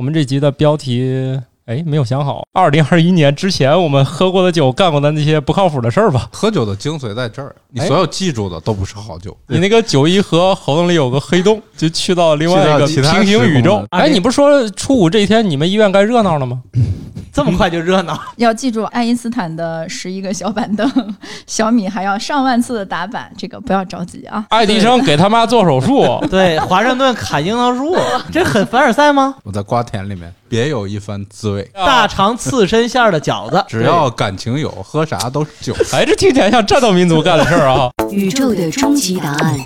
[0.00, 2.42] 我们这集的标题，哎，没有想好。
[2.54, 6.26] 二零二一年之前我们喝过的酒、干过的那些不靠谱的事儿吧。
[6.32, 9.36] 喝酒的精髓在这儿，你哎所有记住的都不是好酒。
[9.46, 13.84] 你那个酒一喝，喉咙里有个黑洞，就去到另外一个平行宇宙。
[13.90, 16.62] 哎，你不是说初五这一天你们医院该热闹了吗？
[17.32, 18.18] 这么快就热闹？
[18.36, 24.44] 要记住，爱因斯坦的十一个小板凳，小米还要上万次的打板，这个不要着急啊。
[24.50, 27.96] 爱迪生给他妈做手术， 对，华盛顿砍樱桃树，
[28.32, 29.34] 这很凡尔赛吗？
[29.42, 35.74] 我在瓜田里面别有一番滋味，大肠刺身馅儿的饺子，只要感情有，喝啥都是酒。
[35.92, 37.90] 哎，这听起来像战斗民族干的事儿啊！
[38.10, 39.58] 宇宙的终极答案，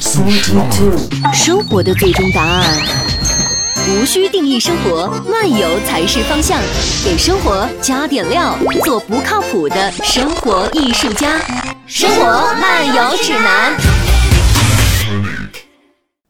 [1.32, 2.64] 生活的最终答案。
[3.86, 6.58] 无需定义生活，漫游才是方向。
[7.04, 11.38] 给生活加点料，做不靠谱的生活艺术家。
[11.86, 13.76] 生活漫游指南。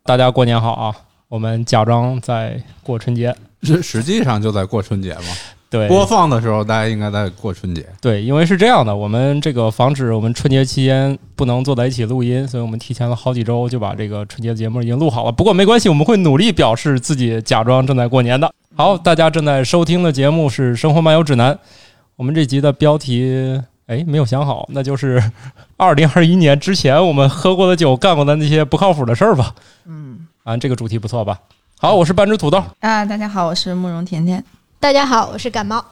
[0.05, 0.95] 大家过年好啊！
[1.29, 5.54] 我们假装在过春节，实实际上就在过春节嘛。
[5.75, 7.85] 对，播放的时候，大家应该在过春节。
[8.01, 15.33] 对，因为是这样的，我们这个防止我们春节期间不能坐在一起录音，所以我们提前了好几周就把这个春节节目已经录好了。
[15.33, 18.49] 不过没关系，我们会努力表示自己假装正在过年的。
[18.77, 21.53] 好，大家正在收听的节目是《生活漫游指南》，
[22.15, 25.21] 我们这集的标题哎没有想好，那就是
[25.77, 29.53] 二零二一年之前我们喝过的酒、干过的那些不靠谱的事儿吧。
[29.87, 31.41] 嗯啊，这个主题不错吧？
[31.81, 32.63] 好，我是半只土豆。
[32.79, 34.45] 啊，大家好，我是慕容甜甜。
[34.85, 35.83] 大家好，我是感冒。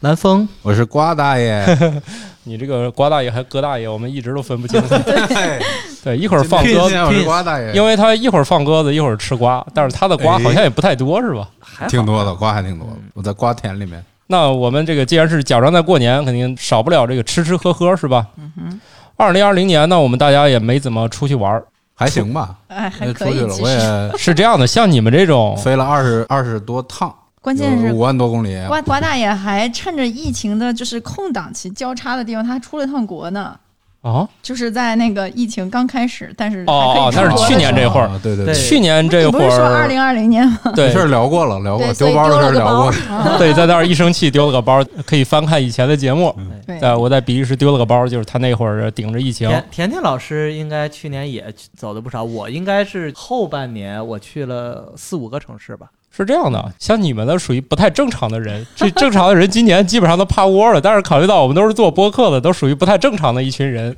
[0.00, 1.64] 南风，我是瓜大爷，
[2.42, 4.88] 你这个瓜大爷还哥大爷，我们一直都分不清楚。
[5.06, 5.62] 对，
[6.02, 11.48] 对，一会儿放鸽子，我是瓜大爷，因为他一会儿放鸽子，一会儿吃瓜，但是他的瓜好像也不太多，是吧？
[11.60, 12.94] 还挺多的，瓜还挺多的。
[13.14, 18.26] 我在瓜田里面，那我们这个既然是假装在过年，肯定少不了这个吃吃喝喝，是吧？
[18.36, 18.80] 嗯哼，
[19.16, 21.62] 二零二零年呢，我们大家也没怎么出去玩儿，
[21.94, 22.56] 还行吧。
[22.66, 28.56] 哎，还出去了，可以其我也 是这样的，像你们这种，飞了二十二十多趟，关键是五万多公里。
[28.68, 33.58] 瓜瓜大爷还趁着疫情的就是空档期交叉的地方，他还出了趟国呢。
[34.02, 40.58] 啊，就是在那个疫情刚开始，但是哦那是去年这会儿啊对对对去年这会儿不是说二儿，零二零年吗？
[40.64, 42.90] 这对事儿聊过了，聊过丢包的事儿聊过。
[43.36, 46.34] 对，在那儿一生气丢了个包，可以翻看以前的节目。
[46.66, 55.86] 对，在我在比利时丢了个包，就是他那会儿顶着疫情，甜甜甜老师应该去年也走的不少，我应该是后半年我去了四五个城市吧。
[56.10, 60.80] 是这样的，像你们呢属于不太正常的人，这正常的人今年基本上都趴窝了。
[60.80, 63.96] 但是考虑到我们都是做播客的，都属于不太正常的一群人，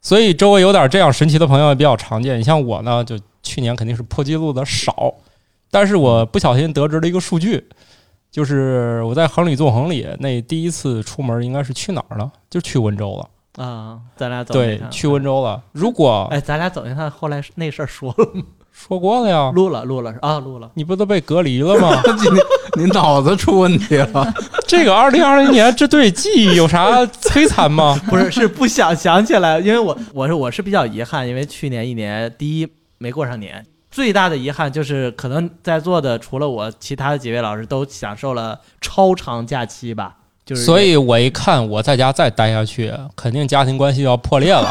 [0.00, 2.38] 所以周围有点这样神奇的朋友也比较常见。
[2.38, 5.12] 你像我呢，就去年肯定是破纪录的少，
[5.70, 7.68] 但是我不小心得知了一个数据，
[8.30, 12.30] 就是我在横里纵横里那第一次出门应该是去哪儿了？
[12.48, 13.28] 就去温州了。
[13.62, 15.22] 啊，咱俩走对去温。
[15.22, 15.60] 州了。
[15.72, 18.42] 如果哎，咱俩走一趟，后来那事儿说了吗？
[18.72, 20.70] 说过了呀，录了，录了啊，录了。
[20.74, 22.02] 你不都被隔离了吗？
[22.76, 24.34] 你脑子出问题了，
[24.66, 28.00] 这个二零二零年，这对记忆有啥摧残吗？
[28.08, 40.16] 不是，是不想想起来，因为我我是我是比较遗憾，因为去年一年第一没过上年，最大的遗憾就是可能在座的除了我，其他的几位老师都享受了超长假期吧，
[40.46, 44.70] 就是所以我一看我在家再待下去，肯定家庭关系要破裂了。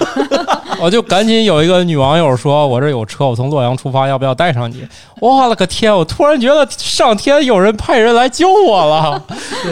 [0.81, 4.83] 我就赶紧有一个女网友说：“我这有车，我从洛阳出发，要不要带上你？”
[5.21, 5.95] 我了个天！
[5.95, 9.23] 我突然觉得上天有人派人来救我了，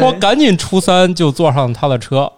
[0.02, 2.32] 我赶紧初三就坐上他的车。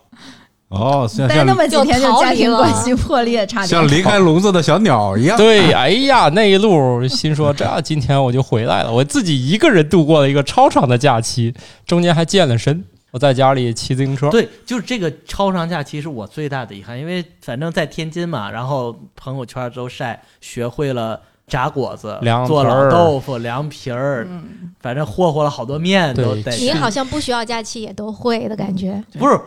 [0.69, 5.35] 哦，像待那像么几天就家庭关系破裂，差点像离开笼子的小鸟一样。
[5.35, 11.53] 对，哎呀，那一路心说这今天我就回来了，我自己一个人度过了一个超长的假期，
[11.85, 12.85] 中间还健了身。
[13.11, 22.17] 我在家里骑自行车，对，就是这个超长假期是我最大的遗憾，因为反正在天津嘛，然后朋友圈都晒学会了炸果子、
[22.47, 26.51] 做老豆腐、凉皮儿，嗯，反正霍霍了好多面都得。
[26.53, 29.03] 你好像不需要假期也都会的感觉。
[29.19, 29.37] 不是，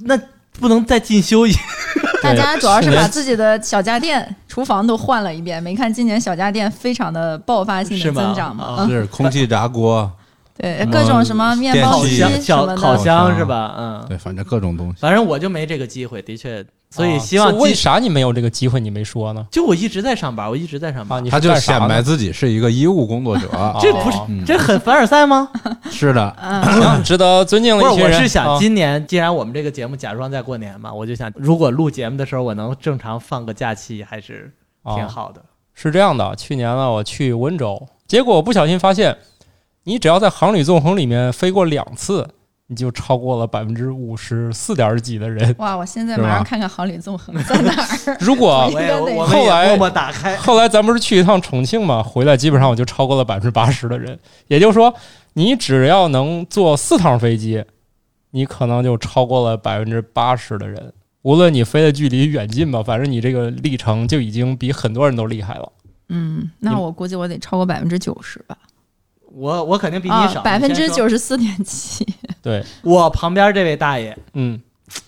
[0.00, 0.18] 那
[0.58, 1.52] 不能再进修一
[2.22, 8.86] 大家主要是把自己的小家电、厨房都换了一遍，没看今年小家电非常的爆发性的增长吗？
[8.88, 10.10] 是空气炸锅，
[10.56, 13.74] 对，各种什么面包电器机小什么小烤，箱是吧？
[13.78, 14.96] 嗯，对，反正各种东西。
[15.00, 18.78] 反正我就没这个机会，的确，所以啊希望是为啥你没有这个机会？
[18.78, 19.46] 你没说呢？
[19.50, 23.48] 就我一直在上班，我一直在上啊，班，你他就显摆自己是一个医务工作者。
[23.80, 25.48] 这不是嗯这很凡尔赛吗？
[25.90, 28.12] 是的，嗯，值得尊敬，的一群人。
[28.12, 34.52] 我是想啊今年既然我们这个节目假装在过年嘛，我就想如果录节目的时候我能正常放个假期，还是
[34.84, 35.42] 挺啊好的。
[35.74, 39.16] 是这样的，去年呢，我去温州，结果我不小心发现，
[39.84, 42.28] 你只要在航旅纵横里面飞过两次，
[42.68, 45.54] 你就超过了百分之五十四点几的人。
[45.58, 45.76] 哇！
[45.76, 48.16] 我现在马上看看航旅纵横在哪儿。
[48.20, 48.70] 如果
[49.26, 54.18] 后来也默默打开，后来咱不是去一趟重庆嘛，回来基本上我就超过了百分之八十的人。
[54.46, 54.94] 也就是说，
[55.34, 57.64] 你只要能坐四趟飞机，
[58.30, 60.92] 你可能就超过了百分之八十的人。
[61.22, 65.72] 无论你飞的距离远近吧，反正你这个历程就已经比很多人都厉害了。
[66.08, 68.56] 嗯，那我估计我得超过百分之九十吧，
[69.34, 70.88] 我我肯定比你啊少，，百分之。
[70.88, 72.06] 九十四点七。
[72.42, 74.60] 对，我旁边这位大爷，嗯，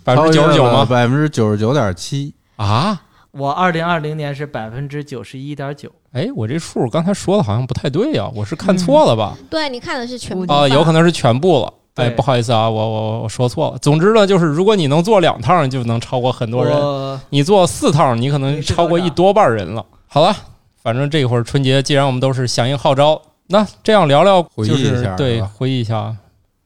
[0.02, 0.84] 百分之九十九吗？
[0.84, 2.32] 百分之九十九点七。
[2.56, 5.90] 啊，我二零二零年是百分之九十一点九。
[6.12, 9.36] 哎，我这数刚才说的好像不太对呀、我是看错了吧？
[9.50, 11.72] 对你看的是全部啊、有可能是全部了。
[11.96, 13.78] 哎，对不好意思啊，我我我说错了。
[13.78, 17.20] 总之呢，就是如果你能做两趟，就能超过很多人。
[17.30, 19.84] 你做四趟，你可能超过一多半人了。
[20.06, 20.34] 好了，
[20.82, 26.16] 反正这会儿春节，既然我们都是响应号召，那这样聊聊，回忆一下对回忆一下。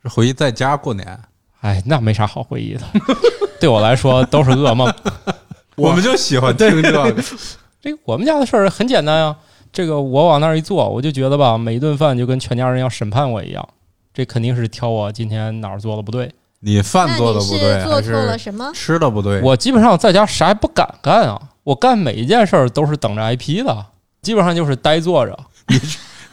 [0.02, 1.18] 是回忆在家过年，
[1.60, 2.80] 哎，那没啥好回忆的，
[3.60, 4.92] 对我来说都是噩梦。
[5.76, 7.14] 我们就喜欢听这个。
[7.80, 9.36] 这个我们家的事儿很简单呀、
[9.72, 13.68] 这个我往那儿一坐，我就觉得吧，每一顿饭就跟全家人要审判我一样。
[14.12, 16.32] 这肯定是挑我今天哪儿做的不对。
[16.60, 18.72] 你饭做的不对，还是做错了什么？
[18.74, 19.40] 吃的不对？
[19.42, 23.86] 我基本上在家啥也不敢干啊，我干每一件事儿都是等着挨批的，
[24.22, 25.38] 基本上就是呆坐着。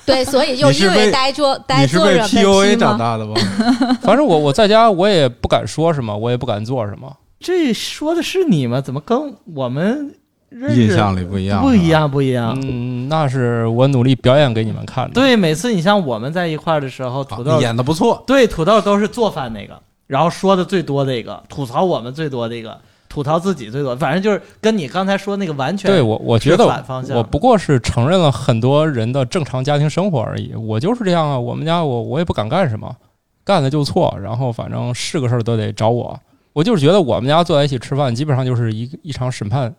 [0.08, 2.78] 对，所以就因为你是被呆坐呆坐着 PUA？
[2.78, 3.34] 长大的吗？
[4.02, 7.12] 反正我我在家我也不敢说什么，我也不敢做什么。
[7.40, 8.80] 这说的是你吗？
[8.82, 10.16] 怎么跟我们
[10.50, 11.88] 认识印象里不一样，不一。
[11.90, 12.58] 样，不一样。
[12.64, 15.14] 嗯，那是我努力表演给你们看的。
[15.14, 30.54] 对，每次你像我们在一块儿的时候，土豆啊演的不错，对土豆都是做饭那个，然后说的最多的一个，吐槽我们最多的一个，吐槽自己最多，反正就是跟你刚才说那个完全对我，我觉得反方向我不过是承认了很多人的正常家庭生活而已。
[30.56, 32.96] 我就是这样啊，我们家我我也不敢干什么，
[33.44, 36.20] 干了就错，然后反正是个事儿都得找我。
[36.54, 39.74] 我就是觉得我们家坐在一起吃饭，基本上就是一一场审判，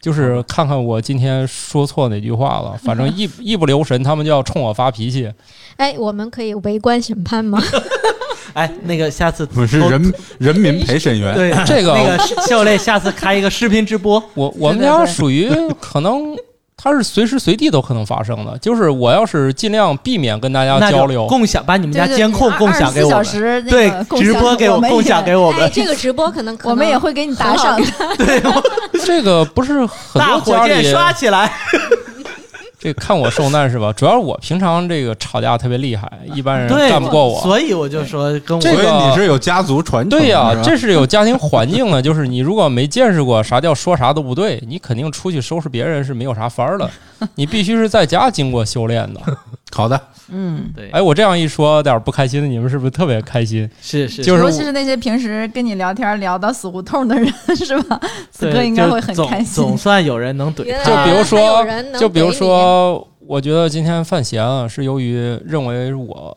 [0.00, 5.32] 就是看看我今天说错哪句话了，反正一 一不留神，他们就要冲我发脾气。
[5.76, 7.58] 哎，我们可以围观审判吗？
[8.54, 11.34] 哎，那个下次我们是人人民陪审员。
[11.34, 16.34] 对这个那个秀类 下次开一个视频直播， 我我们家属于可能
[16.76, 27.86] 它是随时随地都可能发生的，就是我要是尽量避免跟大家交流，共享，把你们家监控共享给我们，对个，共享直播给我们共享给我们哎，，这个直播可能我们也会给你打赏的。
[28.18, 28.42] 对
[29.04, 31.50] 这个不是很大火箭多家里刷起来。
[32.84, 33.90] 这看我受难是吧？
[33.94, 37.40] 主要是我平常这个吵架特别厉害，一般人，干不过我。
[37.40, 46.90] 所以我就说跟我这个所以你是有家族传承，对呀、这是有家庭环境的，就是你如果没见识过啥叫说啥都不对，你肯定出去收拾别人是没有啥法儿的。
[47.36, 49.20] 你必须是在家经过修炼的。
[49.72, 50.00] 好的。
[50.28, 53.68] 嗯，对，哎，我这样一说，有点不开心的，你们是不是特别开心？
[53.82, 58.00] 是是，就是尤其是那些平时跟你聊天聊到死胡同的人，是吧？
[58.30, 59.76] 此刻应该会很开心总。
[59.76, 61.66] 算有人能怼他，就比如说
[61.98, 66.34] 就比如说，我觉得今天范闲啊，是由于认为我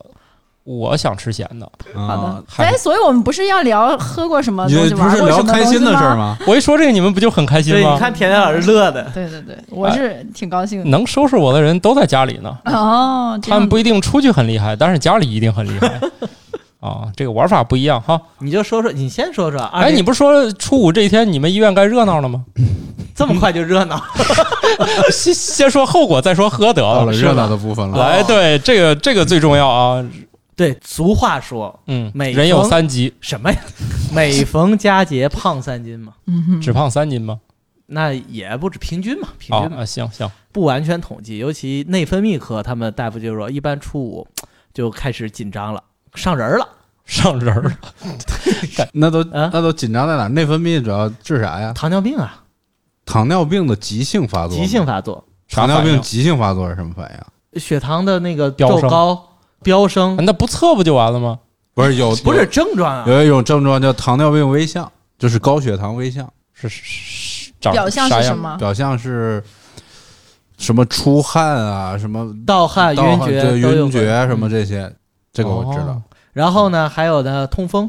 [0.68, 1.66] 我想吃咸的。
[1.94, 5.82] 好啊的，哎，所以我们不是要聊喝过什么东西，不是玩过什么聊开心？
[5.82, 6.36] 的事儿吗？
[6.46, 7.94] 我一说这个，你们不就很开心对，吗？
[7.94, 10.90] 你看甜甜老师乐的，对对对，我是挺高兴的。
[10.90, 15.98] 能收拾我的人都在家里呢，哦， 他们不一定出去很厉害，但是家里一定很厉害。
[16.80, 18.20] 啊，这个玩法不一样哈。
[18.40, 19.60] 你就说说，你先说说。
[19.72, 22.44] 哎，你不是说初五这一天你们医院该热闹了吗？
[23.16, 24.00] 这么快就热闹？
[25.10, 26.94] 先先说后果，再说喝得了。
[26.94, 27.98] 到了热闹的部分了。
[27.98, 30.04] 来，对这个这个最重要啊。
[30.58, 33.58] 对，俗话说嗯，每人有逢三急，什么呀？
[34.12, 37.38] 每逢佳节胖三斤嘛，嗯只胖三斤吗？
[37.86, 41.38] 那也不止平均嘛，平均嘛，哦啊，行行，不完全统计。
[41.38, 44.26] 尤其内分泌科，他们大夫就说，一般初五
[44.74, 45.82] 就开始紧张了，
[46.14, 46.68] 上人儿了。
[47.06, 47.72] 上人儿了。
[48.92, 50.26] 那都啊那都紧张在哪？
[50.26, 51.72] 内分泌主要治啥呀？
[51.72, 52.42] 糖尿病啊，
[53.06, 54.56] 糖尿病的急性发作。
[54.56, 55.80] 急性发作，糖尿？
[55.80, 57.08] 病急性发作是什么反
[57.54, 57.58] 应？
[57.60, 59.27] 血糖的那个飙升骤高、
[59.62, 61.38] 飙升，那不测不就完了吗？
[61.74, 63.04] 不是有 不是症状啊。
[63.06, 68.56] 有一种症状叫糖尿病微象，就是高血糖微象，是是表象是什么？
[68.56, 69.42] 表象是
[70.56, 74.92] 什么出汗啊，什么盗汗、晕厥晕厥什么这些，
[75.32, 76.02] 这个我知道哦。
[76.32, 77.88] 然后呢，还有呢，痛风，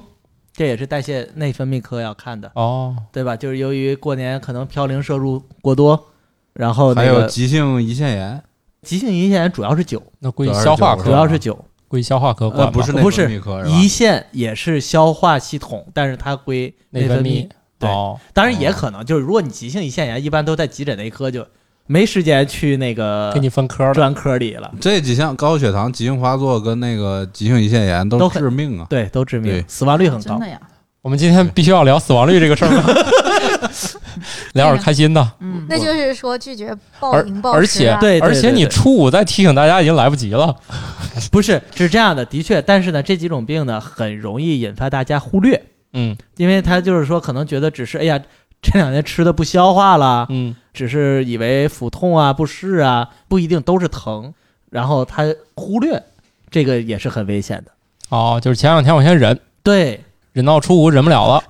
[0.54, 3.36] 这也是代谢内分泌科要看的，哦，对吧？
[3.36, 6.08] 就是由于过年可能嘌呤摄入过多，
[6.54, 8.44] 然后还有急性胰腺炎，
[8.82, 13.64] 急性胰腺炎主要是酒，那归消化科，主要是酒，归消化科呃管吧不是内不是分泌科？
[13.66, 17.48] 胰腺也是消化系统，但是它归内分泌。
[17.78, 21.46] 对哦，当然也可能就是如果你急性胰腺炎，一般都在急诊内科，就
[21.88, 23.94] 没时间去那个给你分科了。
[23.94, 24.70] 专科里了。
[24.82, 28.86] 这几项高血糖、急性发作跟那个急性胰腺炎都都致命啊！
[28.90, 30.48] 对，都致命，死亡率很高真的。
[30.48, 30.60] 呀？
[31.02, 32.84] 我们今天必须要聊死亡率这个事儿吗？
[34.54, 35.32] 聊点开心的。
[35.40, 38.00] 嗯，那就是说拒绝暴而饮暴而且食啊。
[38.00, 40.56] 对对而且你初五再提醒大家已经来不及了。
[41.32, 45.62] 不是是这样的，的确，但是呢，这几种病呢，很容易引发大家忽略，
[45.94, 48.20] 嗯因为他就是说，可能觉得只是哎呀，
[48.62, 54.34] 这两天吃的不消化了，嗯，只是以为腹痛啊、不适啊，不一定都是疼，
[54.70, 55.24] 然后他
[55.56, 56.02] 忽略，
[56.50, 57.72] 这个也是很危险的。
[58.10, 61.44] 哦，就是前两天我先忍，对，忍到初五忍不了了。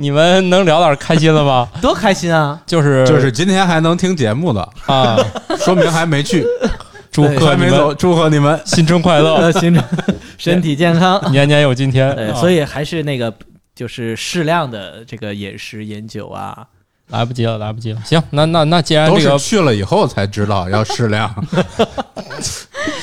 [0.00, 1.68] 你们能聊点开心的吗？
[1.82, 2.60] 多开心啊！
[2.64, 5.18] 就是就是今天还能听节目的，啊，
[5.58, 6.46] 说明还没去，
[7.10, 8.60] 祝贺你们祝贺你们。
[8.64, 9.84] 新春快乐，新春
[10.38, 11.20] 身体健康。
[11.32, 12.16] 年年有今天。
[12.36, 13.32] 所以还是那个，
[13.74, 16.64] 就是适量的这个饮食饮酒啊。
[17.08, 18.00] 来不及了，来不及了。
[18.04, 21.32] 行，那那那既然都是这个去了以后才知道要适量，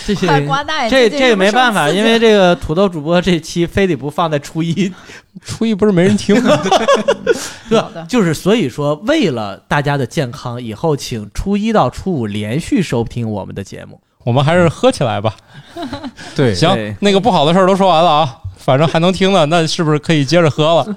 [0.06, 4.94] 这些快瓜大爷这这没办法，因为这个土豆主播这期非得不放在初一，
[5.44, 6.36] 初一不是没人听，
[7.70, 8.06] 对好的吧？
[8.08, 14.00] 就是所以说，为了大家的健康，以后请初一到初五连续收听我们的节目。
[14.24, 15.36] 我们还是喝起来吧。
[16.36, 20.96] 对，行对，那个不好的事儿都说完了啊，反正还能听的，那是不是可以接着喝了？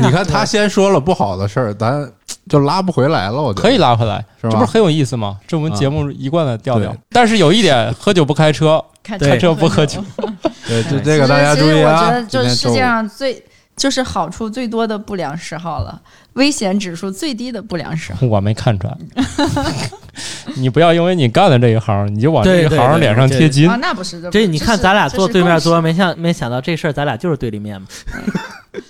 [0.00, 2.10] 你看他先说了不好的事儿，咱
[2.48, 3.42] 就拉不回来了。
[3.42, 5.38] 我觉得可以拉回来，是吧这不是很有意思吗？
[5.46, 6.98] 这我们啊节目一贯的调调对。
[7.10, 10.02] 但是有一点，喝酒不开车， 开车不喝酒。
[10.66, 11.98] 对，就这个大家注意啊。
[11.98, 13.42] 其实我觉得就是世界上最
[13.76, 16.00] 就是好处最多的不良嗜好了，
[16.36, 18.24] 危险指数最低的不良嗜好。
[18.28, 18.96] 我没看出来。
[20.56, 23.76] 你不要因为你干了这一行，你就往这一行脸上贴金啊，。
[23.76, 27.86] 那不是这你看咱俩坐对面桌，多没想没想到这事儿，咱俩就是对立面嘛。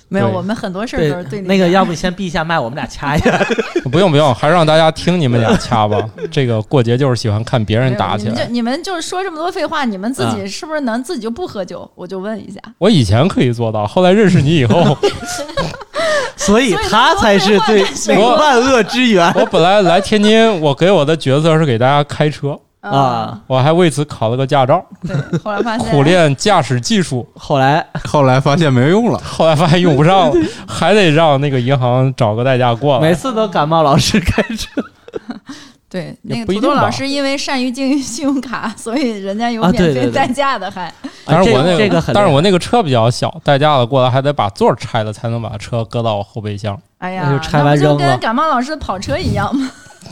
[0.08, 3.44] 没有，我们很多事儿都是对立那个要不你先闭一下麦，我们俩掐一下。
[3.90, 6.08] 不用不用，还是让大家听你们俩掐吧。
[6.30, 8.32] 这个过节就是喜欢看别人打起来。
[8.32, 11.88] 你们就你们就是说这么多废话，你们自啊己是不是能自己就不喝酒？
[11.94, 12.60] 我就问一下。
[12.78, 14.96] 我以前可以做到，后来认识你以后，
[16.36, 19.30] 所以他才是最所那个万恶之源。
[19.34, 23.40] 我本来来天津，我给我的角色是给大家开车，啊！
[23.46, 25.90] 我还为此考了个驾照，对，后来发现。
[25.90, 27.26] 苦练驾驶技术。
[27.34, 27.84] 后来。
[28.04, 30.34] 后来发现没用了，后来发现用不上了，
[30.68, 33.08] 还得让那个银行找个代驾过来。
[33.08, 34.82] 每次都感冒老师开车
[35.96, 40.92] 对那不一定吧个土豆老师因为善于经营信用卡， 所以人家有免费代驾的还。
[41.24, 46.78] 但是我那个但是我那个车比较小，代驾的过来还得把座儿拆了，才能把车搁到后备箱。
[46.98, 49.70] 哎呀，那就拆完扔了跟感冒老师的跑车一样吗？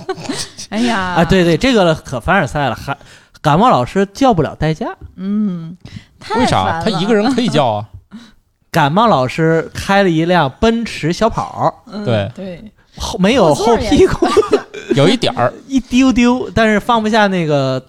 [0.71, 2.97] 哎呀，啊，对对，这个可凡尔赛了，还
[3.41, 4.87] 感冒老师叫不了代驾，
[5.17, 5.77] 嗯，
[6.19, 6.81] 太为啥？
[6.83, 7.89] 他一个人可以叫啊？
[8.73, 14.27] 感冒老师开了一辆奔驰小跑，嗯对对，后没有后屁股
[14.95, 17.83] 有一点儿，一丢丢，但是放不下那个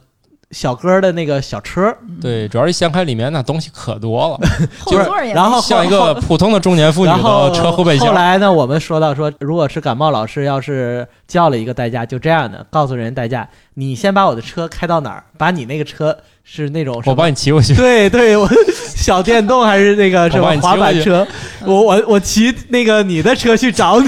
[0.51, 4.39] 小哥的那个小车，对，主要是掀开里面那东西可多了，
[4.87, 8.13] 就是然后像一个普通的中年妇女的车后备箱后。
[8.13, 17.75] 来呢，我们说到说，如果是感冒老师要是叫了一个代驾，就这样的，告诉人代驾，你先把我的车开到哪儿，把你那个车是那种我帮你骑过去。
[17.75, 18.47] 对对，我
[18.95, 21.27] 小电动还是那个什我帮你骑么滑板过去车，
[21.65, 24.07] 我我我骑那个你的车去找你。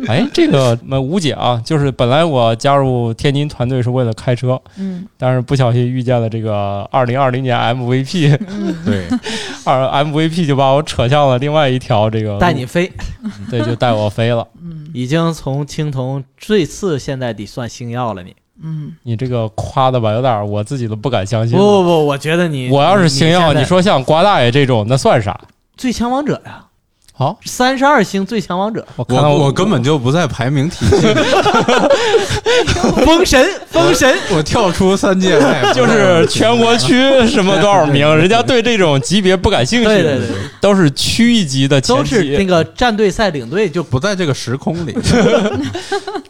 [0.08, 9.04] 哎，这个那无解啊，就是本来我加入天津团队是为了开车，嗯但是不小心遇见了这个二零二零年 MVP，嗯， 对，
[9.64, 12.90] 二 MVP 就把我扯向了另外一条这个带你飞，
[13.50, 14.46] 对，就带我飞了。
[14.62, 18.34] 嗯已经从青铜最次，现在得算星耀了你。
[18.64, 21.56] 嗯，你这个夸的吧，有点儿我自己都不敢相信。
[21.56, 25.38] 不不不，我觉得你我要是星耀，你说像瓜大爷这种，那算啥？
[25.76, 26.64] 最强王者呀，
[27.18, 31.12] 好，三十二星最强王者，我看我我根本就不在排名体系，
[33.04, 36.94] 封神封神，我 跳出三界外， 就是全国区
[37.26, 40.26] 什么多少名， 人家对这种级别不感兴趣，对对对，
[40.60, 44.96] 都是区一级的前都是那，个战队赛领队就不在这个时空里。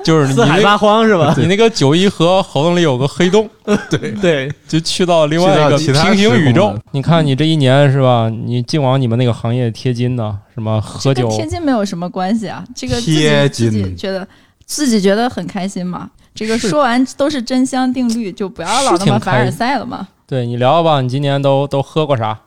[0.02, 1.34] 就是你四海八荒是吧？
[1.36, 3.46] 你那个九一河喉咙里有个黑洞，
[3.90, 6.74] 对对，就去到另外一个平行宇宙。
[6.92, 8.28] 你看你这一年是吧？
[8.30, 14.26] 你净往你们那个行业贴金呢，什么喝酒跟天津没有什么关系啊，这个贴自己金觉得
[14.64, 16.10] 自己觉得很开心嘛。
[16.34, 20.06] 这个说完都是真香定律，就不要老那么凡尔赛了嘛。
[20.26, 22.38] 对你聊聊吧，你今年都都喝过啥？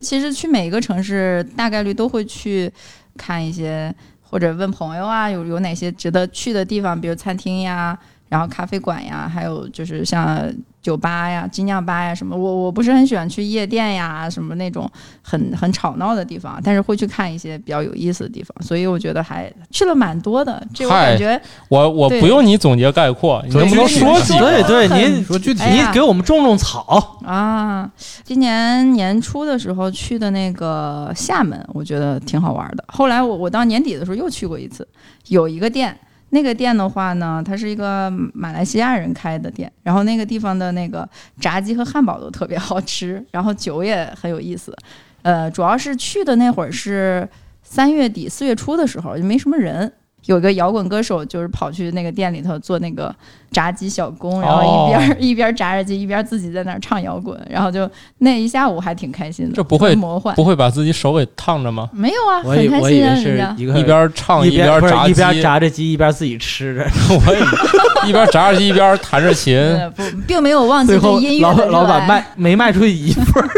[0.00, 2.70] 其实去每一个城市，大概率都会去
[3.16, 7.98] 看一些，或者问朋友啊，有有哪些值得去的地方，比如餐厅呀，
[8.30, 12.36] 然后咖啡馆呀，还有就是像酒吧呀、精酿吧呀什么。
[12.36, 14.88] 我我不是很喜欢去夜店呀，什么那种
[15.20, 20.64] 很很吵闹的地方，但是会去看一些比较有意思的地方，所以我觉得还去了蛮多的。
[20.72, 24.46] 这我感觉我我不用你总结概括，你能不能说几个？
[24.46, 27.90] 对对，很您说具体哎呀你给我们种种草，啊，
[28.22, 32.84] 今年年初的时候去的那个厦门，我觉得挺好玩的。
[32.86, 34.86] 后来我我到年底的时候又去过一次，
[35.26, 35.98] 有一个店，
[36.30, 41.08] 那个店的话呢，它是一个马来西亚人开的店，然后那个地方的那个
[41.40, 44.74] 炸鸡和汉堡都特别好吃， 然后酒也很有意思。
[45.22, 47.28] 呃，主要是去的那会儿是
[47.62, 49.92] 三月底四月初的时候，就没什么人。
[50.26, 53.14] 有个摇滚歌手，就是跑去那个店里头做那个
[53.50, 57.88] 炸鸡小工，然后一边、 一边炸着鸡，一边自己在那儿唱摇滚，然后就
[58.18, 59.52] 那一下午还挺开心的。
[59.54, 60.34] 这不会魔幻？
[60.36, 61.88] 不会把自己手给烫着吗？
[61.92, 63.54] 没有啊，很开心啊，我以为是人家。
[63.56, 66.86] 一个一边唱一边炸鸡，一边炸着鸡一边自己吃着，
[67.26, 69.58] 我也一边炸着鸡一边弹着琴。
[70.26, 73.50] 并没有忘记最后对音乐老的老板卖没卖出一份儿，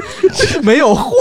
[0.62, 1.14] 没有货。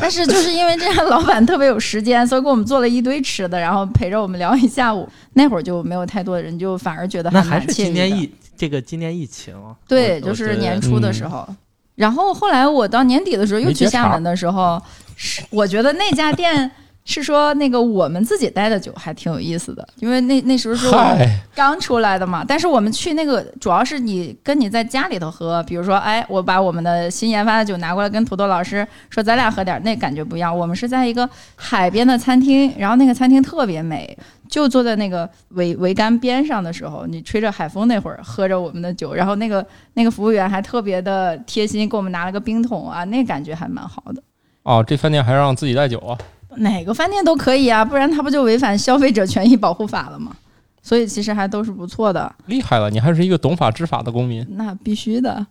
[0.00, 5.08] 但是就是因为这样，老板特别有时间，所以给我们做了一堆吃的，然后陪着我们聊一下午。
[5.34, 9.54] 那会儿就没有太多的人，就反而觉得那还是蛮惬今年疫这个今年疫情，
[9.86, 10.80] 对，就是年。
[10.80, 11.46] 初的时候。
[11.94, 14.80] 然后后来我到年底的时候又去厦门的时候，
[15.14, 16.70] 是我觉得那家店
[17.04, 22.44] 是说那个我们自己待的酒还挺有意思的，因为那那时候是我们，刚出来的嘛。
[22.46, 30.56] 但是我们去那个主要是你跟你在家里头喝，比如说，哎，我把我们的新研发的酒拿过来跟土豆老师说，咱俩喝点儿，那感觉不一样。
[30.56, 34.16] 我们是在一个海边的餐厅，然后那个餐厅特别美，
[34.52, 44.22] 就坐在那个桅桅杆边上的时候，你吹着海风那会儿，喝着我们的酒，然后那个那个服务员还特别的贴心，给我们拿了个冰桶啊，那感觉还蛮好的。
[44.64, 46.18] 哦，这饭店还让自己带酒啊？
[46.56, 50.36] 哪个饭店都可以啊，不然他不就违反消费者权益保护法了吗？
[50.82, 52.30] 所以其实还都是不错的。
[52.44, 54.46] 厉害了，你还是一个懂法知法的公民。
[54.50, 55.46] 那必须的。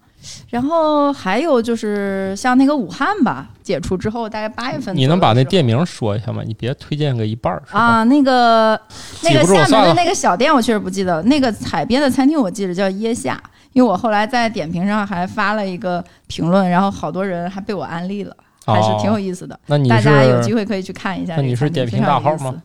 [0.49, 6.43] 然后还有就是像那个武汉吧，解除之后大概八月份，你能把那店名说一下吗？
[6.45, 7.63] 你别推荐个一半儿？
[7.71, 8.79] 啊，那个
[9.23, 13.41] 那个厦门的那个小店我确实不记得，那个海边的餐厅我记得叫椰夏，
[13.73, 18.35] 因为我后来在点评上还发了一个评论，然后好多人还被我安利了，
[18.65, 19.59] 还是挺有意思的。
[19.67, 21.69] 那你大家有机会可以去看一下那你是。
[21.69, 22.61] 点评大号吗？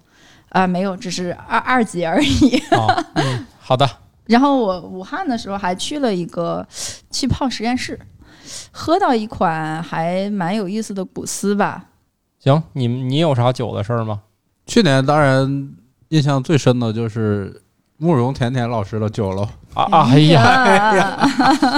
[0.49, 2.57] 啊、没有，只是二二级而已。
[2.71, 3.89] 啊，嗯，好的，
[4.27, 6.67] 然后我武汉的时候还去了一个
[7.11, 7.99] 气泡实验室，
[8.71, 11.85] 喝到一款还蛮有意思的古斯吧。
[12.39, 14.21] 行，你你有啥酒的事儿吗？
[14.67, 15.69] 去年当然
[16.09, 17.63] 印象最深的就是
[17.99, 19.49] 慕容甜甜老师的酒了。
[19.75, 21.31] 啊啊，哎呀，呀，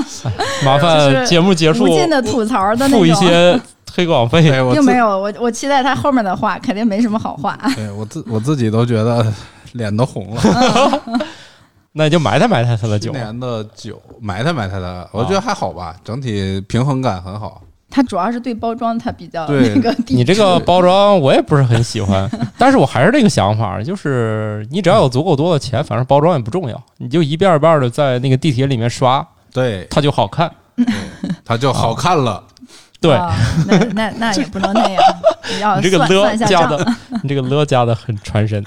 [0.64, 3.12] 麻烦节目结束无尽的吐槽的那付一。
[3.14, 4.40] 些推广费。
[4.72, 7.58] 并没有，我我期待他后面的话，肯定没什么好话。
[7.74, 9.26] 对我自我自己都觉得
[9.72, 10.42] 脸都红了。
[11.92, 13.20] 那你就埋汰埋汰他的酒今。
[13.20, 17.62] 年的酒埋汰埋汰的，我觉得还好吧，整体平衡感很好。
[17.90, 19.94] 它主要是对包装它比较那个。
[20.08, 30.50] 你这个包装我也不是很喜欢， 但是我还是这个想法，就是你只要有足够多的钱，反正包装也不重要，你就一遍一遍的在那个地铁里面刷，对，它就好看。
[31.44, 32.44] 它就好看了。
[33.00, 33.34] 对，啊
[33.66, 35.02] 那那那也不能那样，
[35.50, 36.46] 你要你这个算了。
[36.46, 38.62] 加的，你这个了加的很传神。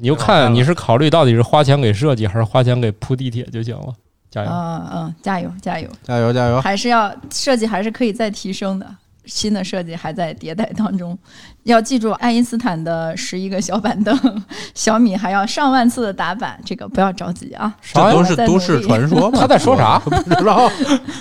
[0.00, 3.92] 你就看你是考虑到底是花钱给设计，还是花钱给铺地铁就行了。
[4.30, 4.50] 加油！
[4.50, 5.88] 嗯嗯，加油加油！
[6.02, 6.60] 加油加油！
[6.60, 8.86] 还是要设计还是可以再提升的，
[9.24, 11.18] 新的设计还在迭代当中。
[11.64, 14.42] 要记住，爱因斯坦的十一个小板凳，
[14.74, 17.74] 小米还要上万次的打板，这个不要着急啊。
[17.94, 19.38] 这都是都市传说 吗？
[19.40, 20.70] 他在说啥我不知道，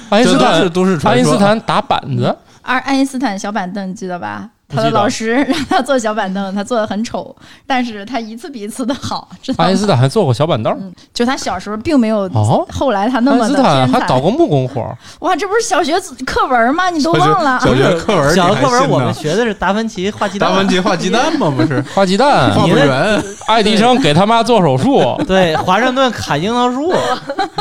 [0.10, 1.26] 爱因斯坦是都市传说爱因。
[1.26, 4.50] 斯坦打板子，而爱因斯坦小板凳记得吧？
[4.70, 9.30] 他的老师让他坐小板凳，他坐的很丑，但是他一次比一次的好？
[9.58, 10.94] 爱因斯坦还坐过小板凳。
[11.14, 14.20] 就他小时候并没有哦，后来他那爱因斯么的天才坦还搞。
[14.20, 14.82] 过木工活。
[15.20, 16.90] 哇，这不是小学课文吗？
[16.90, 17.60] 你都忘了？
[17.62, 21.54] 小学课文，小学课文我们学的是达芬奇画鸡蛋，达芬奇画鸡蛋吗？
[21.56, 23.24] 不是 画鸡蛋，画不圆。
[23.48, 26.94] 爱迪生给他妈做手术，对，华盛顿砍樱桃树，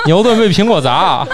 [0.06, 1.26] 牛顿被苹果砸。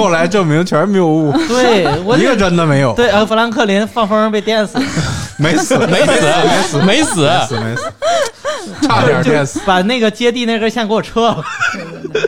[0.00, 4.78] 后来证明全是谬误， 对我一个真的没有，对，呃，富兰克林放风被电死，
[5.38, 7.20] 没死，没死，没死，没死，
[7.60, 9.60] 没死，差点电死。
[9.66, 11.42] 把那个接地那根线给我撤了。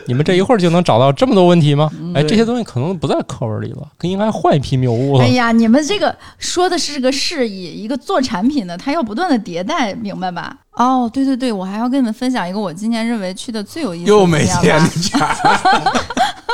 [0.05, 1.89] 你们这一会儿就能找到这么多问题吗？
[2.15, 5.29] 哎，这些东西可能不在课文里了，应该换一批谬误了哎。
[5.29, 10.55] 呀，你们这个说的是个示意，一个做产品的，他要不断的迭代，明白吧？
[10.73, 14.81] 哦，对对对，我还要跟你们分享一个我今年认为去的最有意思的又没钱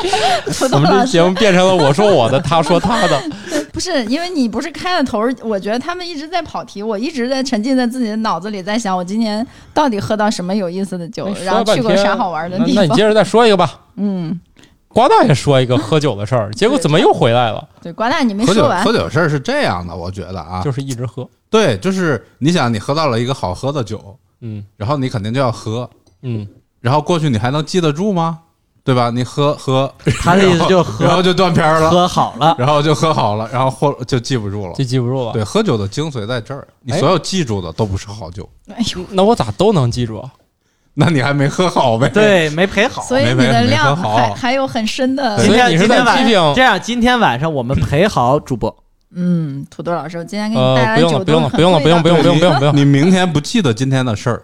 [0.02, 3.22] 经验吧的家，土豆老师我们这节目变成了我说我的，他说他的。
[3.72, 12.76] 不是因为你不是开了头儿，我觉得他们一直在跑题，我一直在沉浸在自己的脑子里，在想我今年到底喝到什么有意思的酒，哎然后去过啥好玩的地方。
[12.76, 13.80] 那你接着再说一个吧。
[13.96, 14.38] 嗯，
[14.90, 17.66] 瓜大爷说一个喝酒的事儿，结果怎么又回来了？
[17.82, 21.28] 对，瓜大你没说完喝，酒事儿是这样的，我觉得啊，就是一直喝。
[21.50, 25.90] 对，就是你想你喝到了一个好喝的酒，嗯然后你肯定就要喝，
[26.24, 26.46] 嗯，
[26.82, 28.40] 然后过去你还能记得住吗？
[28.84, 29.10] 对吧？
[29.10, 34.84] 你喝喝， 他的意思就喝然后就断片了，喝好了，然后就喝好了，然后或就记不住了就。
[34.84, 35.34] 记不住了。
[35.34, 40.30] 对，喝酒的精髓在这儿，你哎所有记住的都不是好酒，哎呦，那我咋都能记住啊？
[40.96, 42.10] 那你还没喝好呗？
[42.10, 43.02] 对，没陪好。
[43.04, 48.76] 所以你的量还还有很深的所以今天你是在今天晚批评上这样，今天晚上我们陪好主播，
[49.15, 52.76] 嗯，土豆老师，我今天给你带呃，来不用了，不用了，不用了，不用，不用，不用，不用，不用。
[52.76, 54.44] 你明天不记得今天的事儿，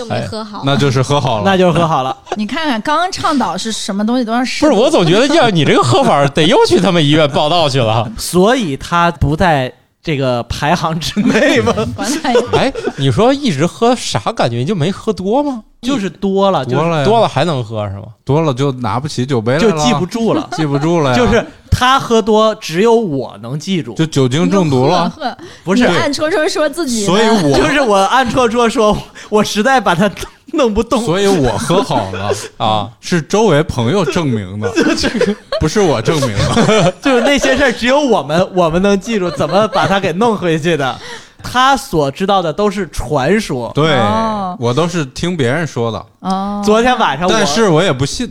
[0.00, 0.62] 就没喝好。
[0.64, 1.42] 那就是喝好了。
[1.44, 2.16] 那就是喝好了。
[2.36, 8.10] 你看看，刚刚倡导是什么东西都让试不是，我总觉得要你这个喝法，得又去他们医院报道去了。
[8.16, 11.74] 所以他不在这个排行之内吗？
[11.94, 14.56] 管他哎，你说一直喝啥感觉？
[14.56, 15.62] 你就没喝多吗？
[15.82, 18.02] 就是多了，多了，多了还能喝是吗？
[18.24, 20.48] 多了就拿不起酒杯了，就记不住了。
[20.52, 21.46] 记不住了呀，就是
[21.80, 25.08] 他喝多，只有我能记住，就酒精中毒了。
[25.08, 28.94] 喝，不是你，暗戳戳说自己，所以我 就是我暗戳戳说，
[29.30, 30.10] 我实在把他
[30.52, 31.02] 弄不动。
[31.02, 32.30] 所以我喝好了
[32.62, 34.70] 啊，是周围朋友证明的，
[35.58, 36.92] 不是我证明的。
[37.00, 40.94] 就是那些事儿，只有我们我们能记住，怎么把他给弄回去的。
[41.42, 43.72] 他所知道的都是传说。
[43.74, 48.30] 对哦我都是听别人说的，哦，昨天晚上我，但是我也不信。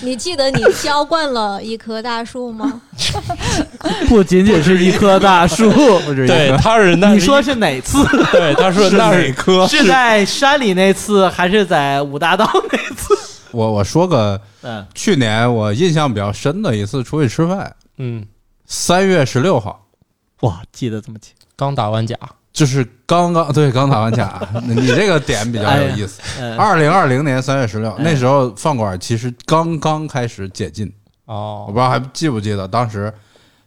[0.02, 2.80] 你记得你浇灌了一棵大树吗？
[4.08, 5.70] 不仅仅是一棵大树，
[6.26, 8.04] 对，他是那你说是哪次？
[8.32, 9.66] 对，他说是那是哪棵？
[9.68, 13.14] 是在山里那次，还是在五大道那次？
[13.52, 18.26] 我我说个嗯，去年我印象比较深的一次出去吃饭，嗯，
[18.66, 19.86] 三月十六号，
[20.40, 21.32] 哇，记得这么清。
[21.56, 22.14] 刚打完甲，
[22.56, 26.22] 就是刚刚对刚打完卡， 你这个点比较有意思。
[26.40, 30.90] 嗯，二零二零年三月十六，哎那时候饭馆其实刚刚开始解禁。
[31.26, 33.12] 哦，我哦不知道还记不记得当时，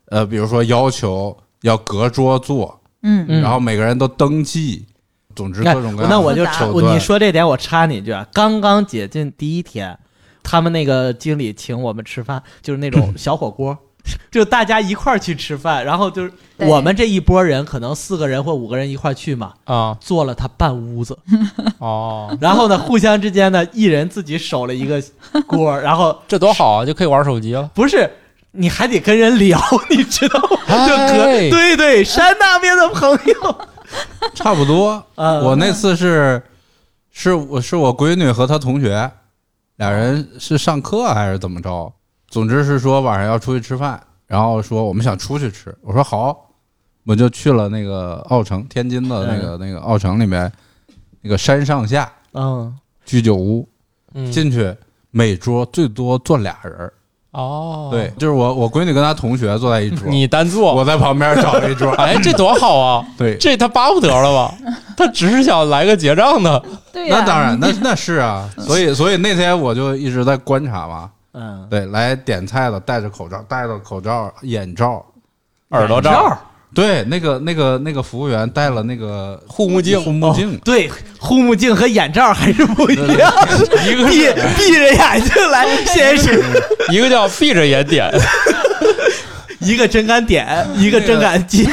[0.07, 3.27] 呃，比如说要求要隔桌坐，嗯。
[3.29, 3.41] 嗯。
[3.43, 4.87] 然后每个人都登记，
[5.35, 6.09] 总之各种各样。
[6.09, 8.25] 的那我就插你说这点，我插你一句啊。
[8.33, 9.95] 刚刚解禁第一天，
[10.41, 13.77] 他们那个经理请我们吃饭，就是那种 小火锅，
[14.31, 21.17] 就大家一块儿去吃饭，然后就是我们这一波人，可能四个人或五个人一块儿去嘛，啊坐了他半屋子，
[21.79, 25.01] 哦，然后呢，互相之间呢，一人自己守了一个
[25.47, 27.69] 锅，然后 这多好啊，就可以玩手机了。
[27.73, 28.09] 不是。
[28.51, 30.87] 你还得跟人聊，你知道吗？
[30.87, 33.55] 就隔哎对对，山那边的朋友，
[34.33, 35.05] 差不多。
[35.13, 36.41] 嗯我那次是
[37.11, 39.11] 是我是我闺女和她同学
[39.75, 41.93] 俩人是上课还是怎么着？
[42.29, 46.35] 总之是说晚上要出去吃饭，然后说我们想出去吃，我说好，
[47.05, 50.51] 我就去了那个奥城，天津的那个、那个奥城里面
[51.21, 52.73] 那个山上下嗯，
[53.05, 53.67] 居酒屋，
[54.13, 54.75] 嗯，进去
[55.11, 56.93] 每桌最多坐俩人儿，
[57.31, 63.05] 哦，对，，就是我我闺女跟她同学坐在一桌， 你单坐，我在旁边找了一桌， 哎，这多好啊！
[63.17, 64.55] 对，这他巴不得了吧？
[64.95, 66.63] 他只是想来个结账的。
[66.93, 75.05] 对呀、那当然，那那是啊，所以所以那天我就一直在观察嘛，嗯，对，来点菜的戴着口罩，戴着口罩、眼罩，
[75.69, 76.11] 耳朵罩。
[76.11, 76.37] 罩，
[76.73, 80.01] 对，那个那个那个服务员戴了那个护目镜。
[80.01, 80.55] 护目镜。
[80.55, 80.89] 哦，对，
[81.19, 83.33] 护目镜和眼罩还是不一样。
[83.85, 84.21] 一个闭
[84.57, 86.43] 闭着眼睛来，先是
[86.91, 88.11] 一个叫闭着眼点，
[89.61, 91.67] 一个真敢点，一个真敢接，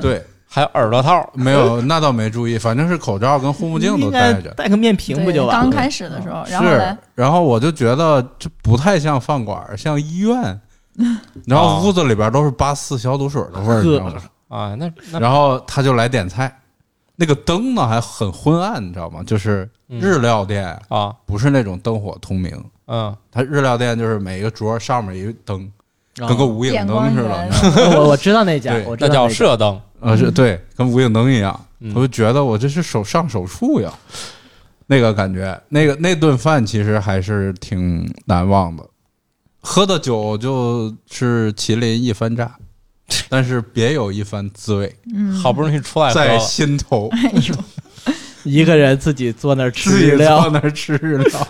[0.00, 0.24] 对，
[0.56, 1.28] 还有耳朵套。
[1.34, 4.50] 没有那倒没注意，反正是口罩跟护目镜都戴着。
[4.54, 5.62] 戴个面屏不就完了？
[5.62, 10.58] 刚开始的时候，然后是，，然后我就觉得这不太像饭馆，像医院。
[11.44, 14.14] 然后屋子里边都是八四消毒水的味儿，你知道吗？
[14.48, 16.50] 啊，那那然后他就来点菜，
[17.16, 19.22] 那个灯呢还很昏暗，你知道吗？
[19.26, 25.75] 就是日料店，啊，不是那种灯火通明，嗯，它日料店就是每一个桌上面一个灯，啊
[26.16, 29.80] 跟个无影灯似的， 我我知道那家，我那叫射灯。
[30.00, 31.58] 呃，是对，跟无影灯一样。
[31.80, 33.92] 嗯我就觉得我这是手上手术呀，
[34.86, 38.82] 那个感觉，那个那顿饭其实还是挺难忘的。
[39.60, 42.54] 喝的酒就是麒麟一番炸，
[43.28, 47.10] 但是别有一番滋味嗯，好不容易出来在，心头。
[47.12, 47.54] 哎呦，
[48.44, 50.50] 一个人自己坐那儿吃自己坐日料。
[50.50, 51.48] 那儿吃日料，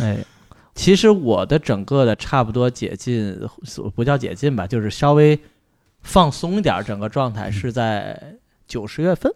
[0.00, 0.18] 哎，
[0.76, 3.36] 其实我的整个的差不多解禁，
[3.94, 5.36] 不叫解禁吧，就是稍微
[6.02, 8.36] 放松一点，整个状态是在
[8.68, 9.32] 九十月份。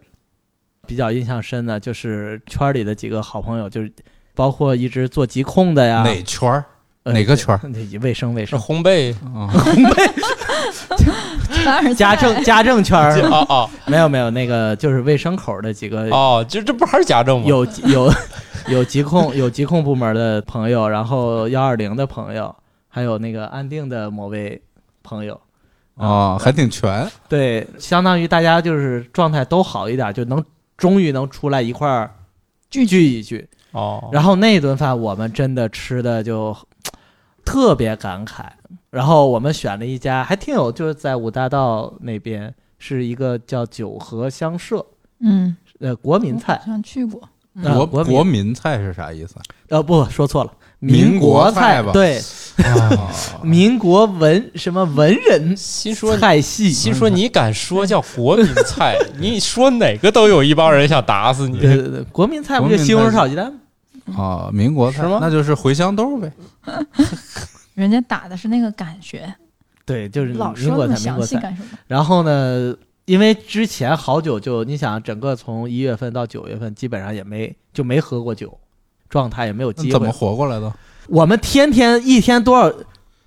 [0.87, 3.91] 比较印象深的就是圈里的几个好朋友，就是
[4.33, 6.65] 包括一直做疾控的呀，哪圈儿？
[7.03, 7.59] 呃哪个圈儿？
[7.69, 9.49] 那卫生卫是生，烘焙啊，
[11.63, 17.47] 凡尔赛家政家政圈儿哦哦 没有没有那个就是卫生口的几个哦，这这不还是家政吗？
[17.47, 18.13] 有有
[18.67, 22.55] 有疾控有疾控部门的朋友，然后幺二零的朋友，
[22.87, 24.61] 还有那个安定的某位
[25.01, 25.39] 朋友，
[25.95, 27.09] 哦，还挺全。
[27.27, 30.43] 对，相当于大家就是状态都好一点，就能
[30.77, 32.11] 终于能出来一块儿
[32.69, 33.47] 聚聚一聚。
[33.71, 36.55] 哦，然后那顿饭我们真的吃的就
[37.45, 38.45] 特别感慨。
[38.89, 44.85] 然后我们选了一家还挺有，就是在五大道那边是一个叫九和香舍，
[45.21, 47.21] 嗯，呃，国民菜好，像去过。
[47.61, 49.35] 国呃国民国民菜是啥意思？
[49.69, 52.17] 呃不说错了，民国国菜吧对，
[52.57, 53.09] 哦
[53.43, 61.59] 民国文什么文人心说菜系，心说你敢说叫国民菜， 你说哪个都有一帮人想打死你。
[61.59, 63.59] 对对对，国民菜不就西红柿炒鸡蛋吗？
[64.17, 66.31] 啊，民国菜是吗那就是茴香豆呗。
[67.73, 69.33] 人家打的是那个感觉，
[69.85, 71.35] 对，就是老民国菜，民说那么详国菜。
[71.35, 71.69] 细干什么？
[71.87, 78.57] 然后呢，因为之前好久就你想，整个从一月份到九月份，基本上也没就没喝过酒，
[79.09, 80.11] 状态也没有机会怎么。
[80.11, 80.71] 活过来的？
[81.07, 82.71] 我们天天一天多少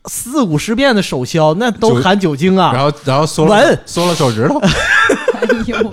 [0.06, 2.72] 四五十遍的手消，那都含酒精啊。
[2.72, 4.68] 然后然后缩了闻缩了手指头，哎
[5.66, 5.92] 呦，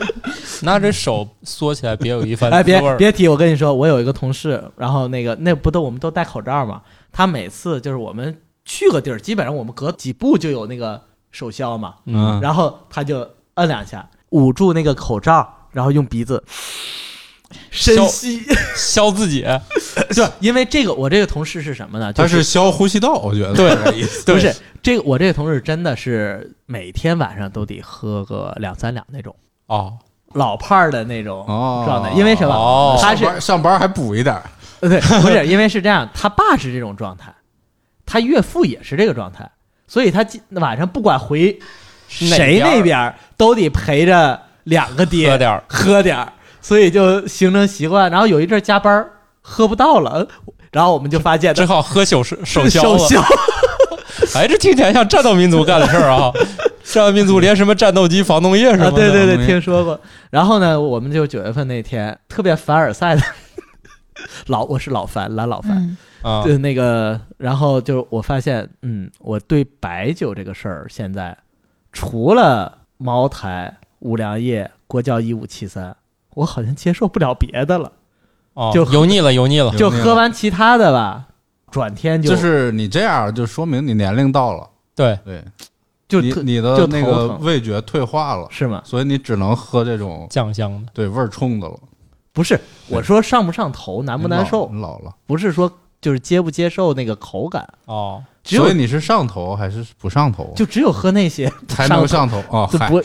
[0.61, 2.97] 那这手缩起来，别有一番哎，滋味儿。
[2.97, 6.81] 别别提，我跟你说，我有一个同事，然后那个那不都我们都戴口罩嘛？
[7.11, 16.43] 他每次就是我们去个地儿，基本上我们隔几步就有那个手消嘛，嗯，然后他就摁两下，捂住那个口罩，然后用鼻子
[17.69, 18.41] 深吸。
[18.75, 19.45] 消自己，
[20.11, 22.11] 就因为这个，我这个同事是什么呢？
[22.11, 23.75] 就他是消呼吸道，我觉得 对。
[24.25, 25.03] 不是这个？
[25.03, 29.35] 我这个同事真的是每天晚上都得喝个两三两那种
[29.75, 29.93] 哦
[30.33, 32.53] 老派儿的那种哦，状态，因为什么？
[32.53, 34.43] 哦他是上班上班还补一点儿，
[34.79, 37.33] 呃对，不是因为是这样，他爸是这种状态，
[38.05, 39.49] 他岳父也是这个状态，
[39.87, 41.59] 所以他今晚上不管回
[42.07, 46.31] 谁哪边儿那边儿都得陪着两个爹喝点儿，喝点儿，
[46.61, 48.09] 所以就形成习惯。
[48.09, 50.25] 然后有一阵儿加班儿喝不到了，
[50.71, 52.99] 然后我们就发现只好喝酒手手消了。
[52.99, 53.21] 手消，
[54.35, 56.31] 哎，这听起来像战斗民族干的事儿啊！
[56.91, 59.99] 战斗民族连什么战斗机防冻液什么啊，的，对对对，听说过。
[60.29, 63.21] 然后呢，我们就九月份那天特别凡尔赛的
[64.47, 71.35] 老，我是老凡，蓝老凡，嗯，啊，就那个，然后就我发现，嗯，我对白酒这个事儿，现在
[71.91, 75.95] 除了茅台、五粮液、国窖一五七三，
[76.35, 77.91] 我好像接受不了别的了。
[78.53, 79.73] 哦就油腻了，油腻了。
[79.77, 81.25] 就喝完其他的吧，
[81.71, 85.41] 转天就就是你这样就说明你年龄到了，对，对，
[86.11, 88.81] 就你你的就那个味觉退化了，是吗？
[88.83, 90.91] 所以你只能喝这种酱香的。
[90.93, 91.75] 对味儿冲的了。
[92.33, 95.71] 不是，我说上不上头，难不难受，你老了，不是说
[96.01, 100.53] 就是接不接受那个口感，哦，只有所以你是上头还是不上头？
[100.55, 103.01] 就只有喝那些 才能上头哦，嗨，就不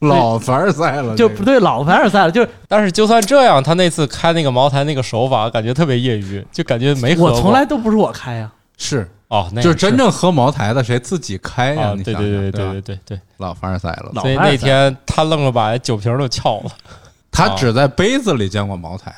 [0.06, 7.16] 老凡尔赛了，就不对老凡尔赛了，就是但是就算这样，他那次开那个茅台那个手法，感觉特别业余，就感觉没。
[7.16, 11.88] 我从来都不是我开呀、是哦，那就是真正喝茅台的谁自己开呀？
[11.88, 14.12] 啊，你想对对对对对对对老凡尔赛了。
[14.20, 16.70] 所以那天他愣了把酒瓶都撬了。
[17.32, 19.12] 他只在杯子里见过茅台，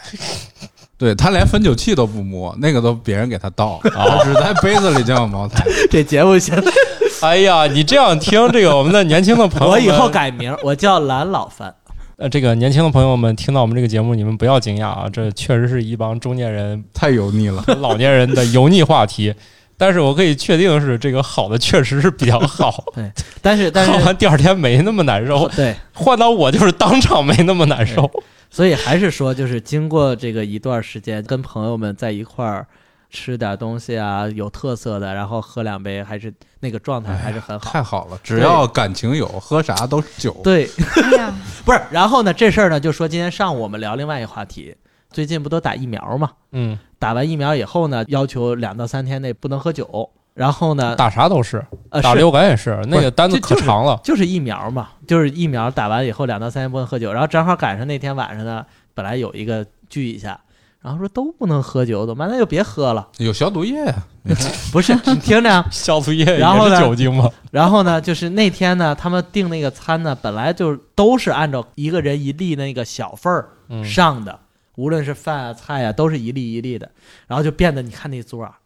[0.97, 5.63] 对他连分酒器都不摸，那个都别人给他倒， 他只在杯子里见过茅台。
[5.91, 6.73] 这节目现在
[7.21, 11.75] 哎呀，你这样听这个我们的年轻的朋友，我以后改名，我叫蓝老樊。
[12.17, 19.35] 呃，这个年轻的朋友们听到我们这个节目，你们不要惊讶啊，这确实是一帮中年人、太油腻了，老年人的油腻话题。
[19.79, 23.11] 但是我可以确定是，这个好的确实是比较好，对
[23.43, 25.49] 但是但喝是完第二天没那么难受。
[25.55, 28.11] 对，换到我就是当场没那么难受。
[28.49, 32.67] 所以还是说，就是经过这个一段时间，跟朋友们在一块儿
[33.11, 37.71] 吃点东西啊，有特色的，然后喝两杯，还是那个状态还是很好。
[37.71, 38.19] 太好了！
[38.23, 40.35] 只要感情有，喝啥都是酒。
[40.43, 40.71] 对，
[41.03, 41.35] 哎呀，
[41.67, 44.75] 不是，然后呢，这事儿呢，就说今天上午我们聊另外一个话题，
[45.11, 46.31] 最近不都打疫苗嘛？
[46.53, 53.99] 嗯，打完疫苗以后呢，要求两到三天内不能喝酒，然后呢，打啥都是，呃打流感也是，那个单子可长了。
[54.05, 58.65] 就是疫苗嘛，就是疫苗打完以后两到三天不能喝酒，然后正好赶上那天晚上呢，
[58.95, 60.39] 本来有一个聚一下，
[60.81, 62.29] 然后说都不能喝酒，怎么办？
[62.31, 63.09] 那就别喝了。
[63.19, 63.95] 有消毒液呀，
[64.73, 67.31] 不是，你听着啊， 消毒液也然后呢是酒精吗？
[67.51, 74.39] 然后呢，就是那天呢，他们订那个餐呢，本来就都是按照一个人一粒那个小份儿嗯，上的，
[74.77, 76.91] 无论是饭啊菜啊，都是一粒一粒的，
[77.27, 78.59] 然后就变得你看那桌啊，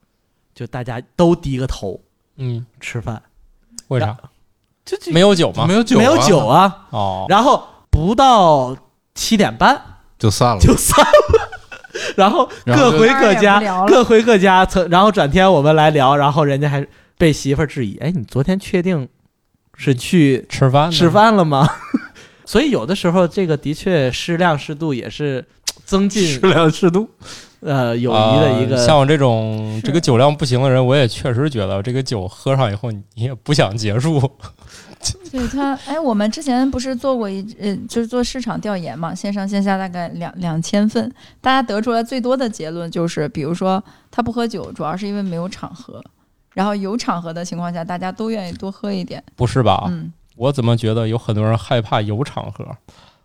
[0.54, 2.00] 就大家都低个头
[2.36, 3.20] 嗯，吃饭，
[3.88, 4.16] 为啥？
[4.84, 5.66] 就就没有酒吗？
[5.66, 8.76] 没有酒，没有酒，啊，哦，然后不到
[9.14, 9.80] 七点半
[10.18, 10.60] 就散了。
[10.60, 11.48] 就散了。
[12.16, 14.64] 然后各回各家，各回各家。
[14.64, 16.86] 曾然后转天我们来聊，然后人家还
[17.18, 19.08] 被媳妇儿质疑，哎，你昨天确定
[19.74, 21.68] 是去吃饭呢吃饭了吗？
[22.46, 25.44] 所以有的时候这个的确适量适度也是
[25.90, 27.08] 增进 适量适度。
[27.62, 28.80] 呃友谊的一个。
[28.80, 34.20] 啊像我这种这个酒量不行的人，我也确实觉得这个酒喝上以后，你也不想结束。
[35.32, 46.02] 对他，哎，我们之前不是做过一呃，就是做市场调研嘛，线上线下大概两两千份，大家得出来最多的结论就是，比如说他不喝酒，主要是因为没有场合，
[46.52, 49.22] 然后有场合的情况下，大家都愿意多喝一点。
[49.36, 49.86] 不是吧？
[49.88, 52.66] 嗯，我怎么觉得有很多人害怕有场合？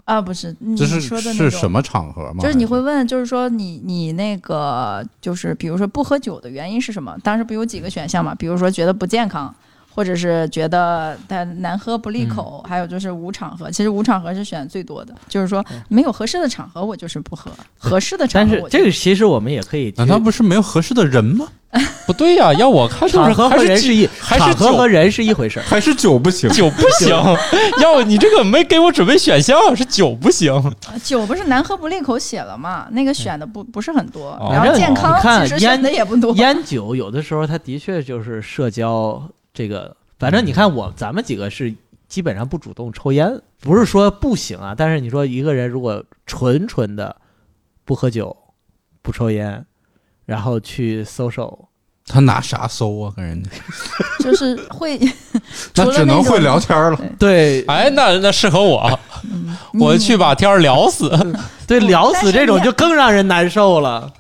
[0.06, 2.44] 啊，不是，你这是说的那种是什么场合吗？
[2.44, 7.18] 就是你会问，就是说你你那个就是比如说不喝酒的原因是什么？
[7.24, 8.34] 当时不有几个选项嘛？
[8.36, 9.54] 比如说觉得不健康，
[9.96, 13.72] 或者是觉得它难喝不利口，嗯还有就是无场合。
[13.72, 21.48] 其实无场合是选最多的，就是说没有合适的场合我就是不喝，合适的场但是合这个其实我们也可以去，难道不是没有合适的人吗？
[22.08, 25.64] 不对呀、要我看就是场合和人是一还是酒场合和人是一回事儿。
[25.64, 26.50] 还是酒不行？
[26.54, 27.10] 酒不 行。
[27.82, 30.54] 要你这个没给我准备选项，是酒不行。
[31.04, 32.88] 酒不是难喝不利口写了嘛？
[32.92, 36.34] 那个选的不不是很多，哦然后健康其实选的也不多。
[36.36, 39.22] 烟酒有的时候它的确就是社交
[39.56, 41.74] 这个，反正你看我咱们几个是
[42.08, 47.16] 基本上不主动抽烟，不是说不行啊，但是你说一个人如果纯纯的
[47.84, 48.36] 不喝酒、
[49.02, 49.66] 不抽烟，
[50.26, 51.68] 然后去 social，
[52.08, 53.14] 他拿啥搜啊？
[53.16, 53.50] 跟人家
[54.24, 54.98] 就是会，
[55.76, 57.00] 那除了那种只能会聊天了。
[57.18, 59.00] 对哎，那那适合我，
[59.32, 61.10] 嗯 我去把天聊死，
[61.68, 64.12] 对，聊死这种就更让人难受了。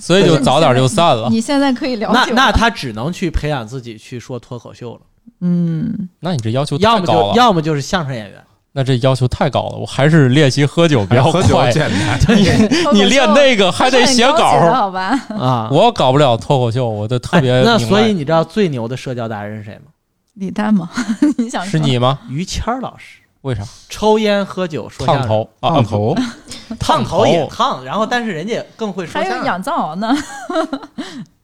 [0.00, 1.28] 所以就早点就散了。
[1.30, 5.00] 你现在可以聊那那他只能去培养自己去说脱口秀了，
[5.40, 8.42] 嗯，那你这要求要么就要么就是相声演员。
[8.72, 9.76] 那这要求太高了。
[9.76, 11.70] 我还是练习喝酒比较喝酒快。
[11.70, 12.36] 简单，
[12.94, 15.18] 你练那个还得写稿，好吧？
[15.38, 19.90] 啊，我搞不了脱口秀，我都特别哎那所以你知道最牛的社交达人是谁吗？
[20.34, 20.88] 李诞吗？
[21.36, 22.18] 你想是你吗？
[22.30, 23.62] 于谦老师，为啥？
[23.90, 26.16] 抽烟喝酒说，烫头啊，烫头
[26.80, 29.44] 烫头也烫，然后但是人家更会说还有。
[29.44, 30.16] 养藏獒呢？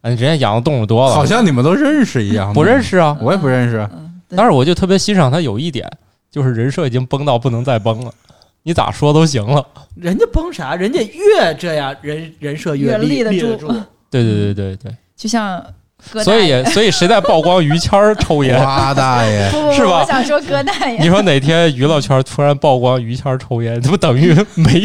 [0.01, 2.55] 哎，人家养的动物多了，好像你们都认识一样。
[2.55, 3.15] 不认，识啊。
[3.21, 3.87] 我也不认识。
[4.31, 5.91] 但是我就特别欣赏他有一点，
[6.31, 8.13] 就是人设已经崩到不能再崩了，
[8.63, 9.67] 你咋说都行了。
[9.95, 10.75] 人家崩啥？
[10.75, 13.69] 人家越这样，人人设越立立得住立住。
[14.11, 15.63] 对对对对对，就像
[16.03, 16.65] 所以。
[16.67, 18.57] 所以谁在曝光于谦儿抽烟？
[18.63, 24.81] 哇大爷，不不不，是吧我想说葛大爷你，说哪天娱乐圈突然曝光于谦儿抽烟，这 不等于没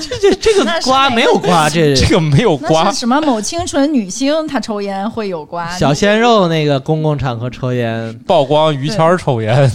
[0.00, 2.90] 这这这个那瓜没有瓜，这这个没有瓜？
[2.90, 5.68] 什么某清纯女星她抽烟会有瓜？
[5.76, 9.70] 小鲜肉那个公共场合抽烟， 曝光于谦儿抽烟，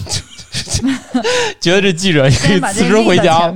[1.60, 3.54] 觉得这记者也可以辞职回家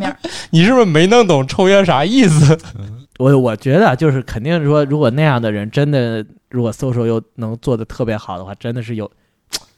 [0.51, 2.57] 你是不是没弄懂抽烟啥意思？
[3.17, 9.09] 我我觉得啊就是肯定说，如果那样的人真的如果搜索又能做的特别好的话，真的是有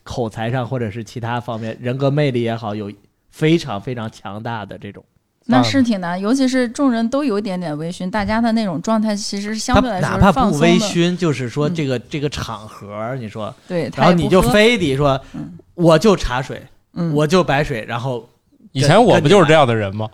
[0.04, 2.92] 口才上或者是其他方面人格魅力也好，有
[3.30, 5.04] 非常非常强大的这种。
[5.50, 10.58] 那是挺难，尤其是众人都有一点点微醺，大家的那种状态其实相对来说哪怕不。
[10.58, 16.62] 微醺，就是说嗯这个、这个场合，你说，对，然后你就非得说，嗯我就茶水，
[16.98, 18.28] 嗯，我就白水，然后
[18.72, 20.10] 以前我不就是这样的人吗？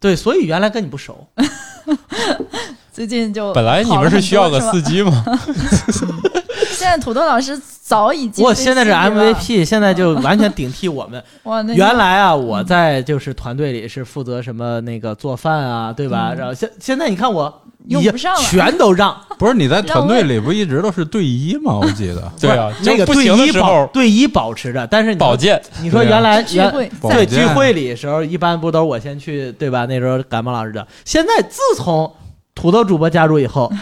[0.00, 1.28] 对，所以原来跟你不熟，
[2.92, 5.24] 最近就本来你们是需要个司机吗？
[6.82, 11.22] 现在土豆老师早已经我现在是 MVP，现在就完全顶替我们。
[11.44, 16.30] 哇，那原来啊，我在就是团队里是负责什么那个做饭啊，对吧？
[16.32, 21.74] 嗯然后现现在你看我已经用不上了全都让， 不是你在团队里不一直都是队医吗？
[21.80, 25.62] 我记得对啊，那个队医保的时候队医保持着，但是你说保健。
[25.82, 29.86] 你说原来原聚会对聚会里的时候，一般不都是我先去对吧？
[29.86, 30.84] 那时候感冒老师的。
[31.04, 32.12] 现在自从
[32.54, 33.72] 土豆主播加入以后，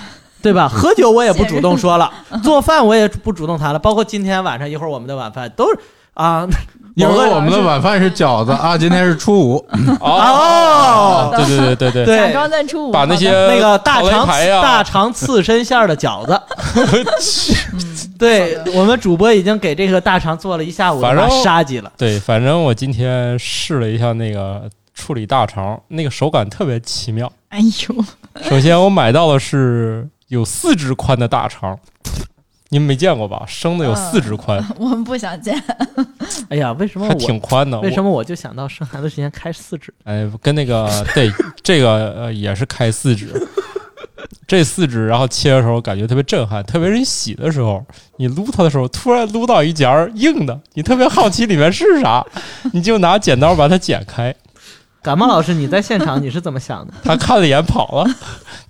[0.42, 0.68] 对吧？
[0.68, 2.10] 喝酒我也不主动说了，
[2.42, 5.78] 做饭我也不主动谈了，包括今天晚上一会儿我们的晚饭都是
[6.14, 6.46] 啊，
[6.96, 9.64] 因为我们的晚饭是饺子啊，今天是初五，
[10.00, 11.32] 哦。
[11.36, 12.16] 对对对对对，对。
[12.16, 12.90] 假装在初五。
[12.90, 16.40] 把那些那个大肠大肠刺身馅儿的饺子，
[18.18, 21.90] 对我们主播已经给这个大肠做了一下午的反正杀鸡了。
[21.96, 27.30] 对，反正我今天试了一下那个处理大肠，那个手感特别奇妙。
[27.48, 28.04] 哎呦，
[28.42, 31.76] 首先，我买到的是有四指宽的大肠，
[32.70, 33.44] 你们没见过吧？
[33.48, 35.60] 生的有四指宽，我们不想见。
[36.48, 37.80] 哎呀，为什么还我挺宽的。
[37.80, 38.04] 为什么？
[38.04, 39.92] 么我就想到生孩子之前开四指？
[40.04, 41.28] 哎，跟那个 对
[41.64, 43.28] 这个呃也是开四指，
[44.46, 47.84] 这四指，然后切的时候感觉特别震撼，特别是你洗的时候，
[48.18, 52.24] 你撸它的时候，突然撸到一截儿硬的，你特别好奇里面是啥，
[52.72, 54.32] 你就拿剪刀把它剪开。
[55.02, 56.92] 感冒老师，你在现场你是怎么想的？
[57.04, 58.04] 他看了一眼跑了，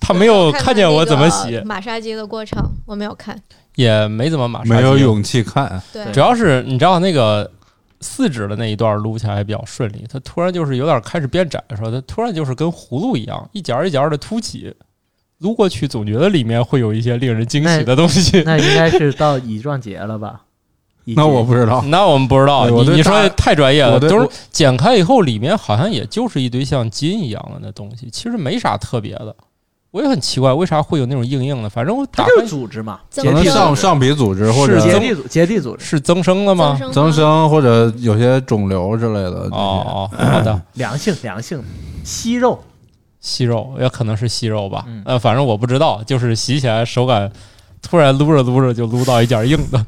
[0.01, 3.37] 他没有看见我怎么洗，马杀鸡的过程，我没有看。
[3.75, 4.71] 也没怎么马杀鸡。
[4.71, 7.51] 没有勇气看，对主要是你知道那个
[8.01, 14.75] 四指的那一段撸起来比较顺利，它突然就是有点开始变窄的时候，它突然就是跟葫芦一样，一节儿一节儿的凸起。
[15.39, 18.43] 撸过去，总觉得里面会有一些令人惊喜的东西。
[18.45, 20.43] 那应该是到乙状结了吧？
[21.11, 21.83] 乙那我不知道。
[21.83, 29.35] 那我们不知道，你你说的太专业了，都是剪开以后，里面好像也就是一堆像筋一样的那东西，其实没啥特别的。
[29.93, 31.69] 我也很奇怪，为啥会有那种硬硬的？
[31.69, 36.77] 反正我打开它就是组织嘛，增可能生上上皮组织或者结缔组结缔组织，是增生的吗？
[36.79, 39.49] 增增生或者有些肿瘤之类的。
[39.51, 41.61] 哦哦，好的， 良性良性
[42.05, 42.63] 息肉，
[43.19, 45.03] 息肉也可能是息肉吧嗯。
[45.05, 47.29] 呃，反正我不知道，就是洗起来手感
[47.83, 49.87] 突然撸着撸着就撸到一点硬的，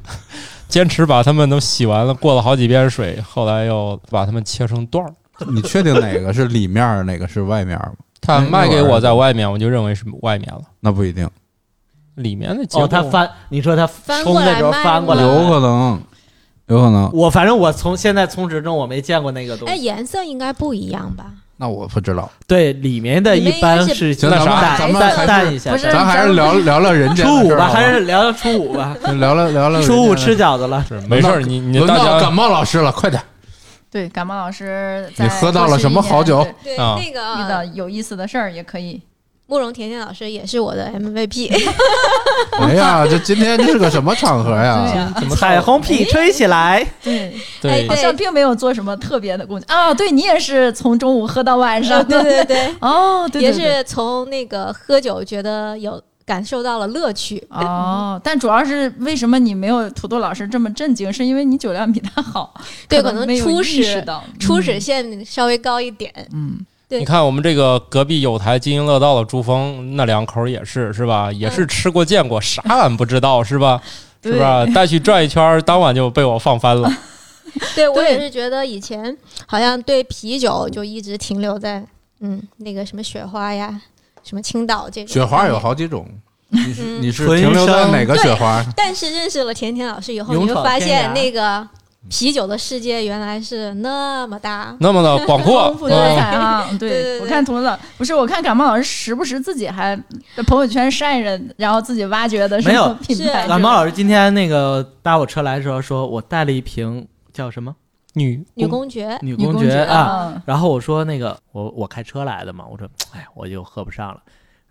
[0.73, 5.13] 坚持把它们都洗完了，过了好几遍水，后来又把它们切成段儿。
[5.47, 7.97] 你确定哪个是里面儿，哪个是外面儿吗？
[8.23, 11.29] 他卖给我在外面，我就认为是外面了，那不一定，
[12.15, 16.01] 里面的结哦，构它翻，你说他翻冲的时候过来翻过来，有可能，
[16.69, 17.11] 有可能。
[17.13, 19.83] 我反正我从现在从始中我没见过那个东哎，西。
[19.83, 21.27] 颜色应该不一样吧？
[21.63, 22.29] 那我不知道。
[22.49, 28.97] 对，里面的一般是行那啥淡咱们淡一下，咱还是聊聊聊人间初五吧，还是聊聊初五吧。
[29.21, 33.23] 聊聊聊聊 初五吃饺子了，是没事儿，你你大家到感冒老师了，快点！
[33.93, 36.39] 对，感冒老师你喝到了什么好酒
[36.77, 39.01] 啊那个遇到有意思的事儿也可以。
[39.47, 41.51] 慕容甜甜老师也是我的 MVP。
[42.59, 44.87] 哎呀，这今天这是个什么场合呀？
[44.95, 46.87] 呀，怎么彩虹屁吹起来。
[47.03, 49.93] 对，对哎好像并没有做什么特别的贡献啊。
[49.93, 57.43] 对你也是从中午喝到晚上，对对对， 哦，对，也是从那个喝酒觉得有感受到了乐趣。
[57.51, 61.13] 哦，但主要是为什么你没有土豆老师这么震惊？
[61.13, 62.55] 是因为你酒量比他好，
[62.89, 64.03] 对，可能初始
[64.39, 66.11] 初始线稍微高一点。
[66.33, 66.65] 嗯，对
[66.99, 71.31] 你看我们这个隔壁有台津津乐道的朱峰，那两口也是是吧？
[71.33, 73.81] 也是吃过见过，啥俺不知道是吧？
[74.23, 74.65] 是对吧？
[74.67, 76.91] 带去转一圈，当晚就被我放翻了。
[77.75, 79.17] 对我也是觉得以前
[79.47, 81.85] 好像对啤酒就一直停留在
[82.21, 83.81] 嗯那个什么雪花呀，
[84.23, 86.07] 什么青岛这种雪花有好几种，
[86.49, 88.65] 你是嗯你是停留在哪个雪花？
[88.77, 91.67] 但是认识了甜甜老师以后，你就发现那个
[92.09, 94.77] 啤酒的世界原来是那么大。
[94.81, 96.67] 那么的 广阔丰，富多嗯彩啊！
[96.79, 99.97] 对对对我看土豆老不是，我看感冒老师时不时自己还
[100.37, 103.47] 在朋友圈晒着，然后自己挖掘的什没有么品牌。
[103.47, 107.75] 感冒老师今天那个搭我车来的时候说，我带了一瓶叫什么
[108.15, 109.97] 女女公爵，女女公爵啊。
[109.97, 114.21] 啊，然后我说那个我我开车来的嘛，我说哎呀我就喝不上了。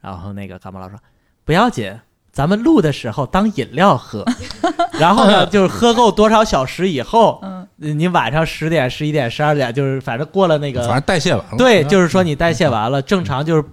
[0.01, 0.99] 然后那个感冒老师说
[1.45, 1.97] 不要紧，
[2.31, 4.25] 咱们录的时候当饮料喝。
[4.99, 11.57] 然后呢， 就是喝够多少小时以后，嗯，你晚上十点、十一点、十二点，就是反正过了那个反正代谢完了。
[11.57, 13.63] 对，就是说你代谢完了，正常就是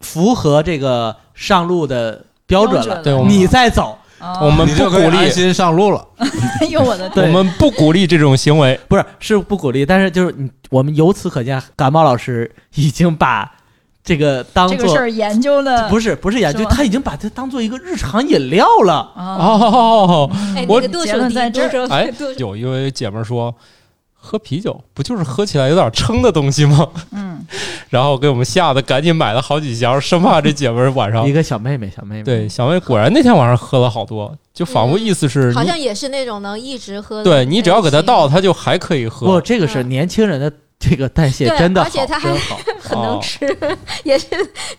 [0.00, 3.98] 符合这个上路的标准了，对你再走。
[4.20, 6.04] 哦我们不鼓励，安心上路了。
[6.18, 8.76] 哎呦我的我，们不鼓励这种行为。
[8.88, 13.48] 不是是不鼓励，但是就是你我们由此可见，感冒老师已经把
[14.08, 18.94] 这个当做这个事儿研究了不是不是研究，他已经把它当做一个日常饮料了。
[19.14, 23.54] 啊，哦，哎，我结那个度数低，论在这儿哎有一位姐们儿说，
[24.14, 26.88] 喝啤酒不就是喝起来有点撑的东西吗？
[27.12, 27.44] 嗯，
[27.90, 37.24] 然后给我们吓得赶紧买了好几箱，生怕这姐们儿晚上一个小妹妹，小妹妹，对，小妹果然那天晚上喝了好多，就仿佛意思是你好像也是那种能一直喝的。
[37.24, 39.26] 对你只要给他倒，他就还可以喝。
[39.26, 39.88] 不，这个是嗯。
[39.88, 42.32] 年轻人的这个代谢真的好，而且他还。
[42.80, 43.58] 很能哦吃，
[44.04, 44.26] 也是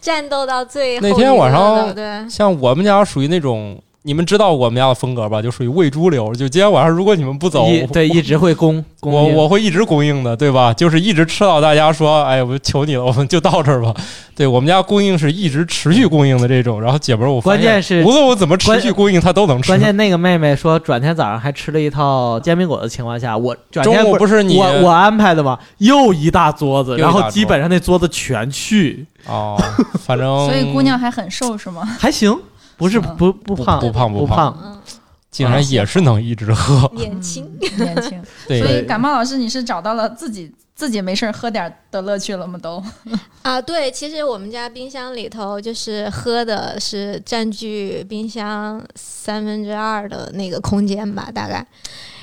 [0.02, 2.30] 战斗到最后那天晚上。
[2.30, 5.42] 像我们家属于那种，你们知道我们家的风格吧？
[5.42, 6.34] 就属于喂猪流。
[6.34, 10.74] 就今天晚上如果你们不走，一对一直会供供我我会一直供应的，对吧？
[10.74, 13.94] 就是一直吃到大家说，哎，我求你了，我们就到这儿吧。
[14.34, 16.82] 对我们家供应是一直持续供应的这种。
[16.82, 19.68] 然后姐们儿，我发现关键是无论我怎么持续供应，她都能吃。
[19.68, 25.60] 关键那个妹妹说，转天早上还吃了一套煎饼果子的情况下，我转天中午不不是你我我安排的吗？
[25.80, 29.62] 又一大桌子，然后基本上那桌子全去，哦，
[30.06, 31.84] 反正 所以姑娘还很瘦是吗？
[32.00, 32.34] 还行，
[32.80, 34.82] 不是不不胖不胖不胖，嗯，
[35.30, 36.90] 竟然也是能一直喝。
[36.96, 37.46] 年轻，
[37.78, 42.58] 年轻，对所以感冒老师你是找到了自己自己没事儿喝点儿的乐趣了吗？
[42.58, 42.82] 都
[43.44, 51.66] 啊，对，其实我们家冰箱里头就是喝的是占据冰箱三分之二的那个空间吧，大概。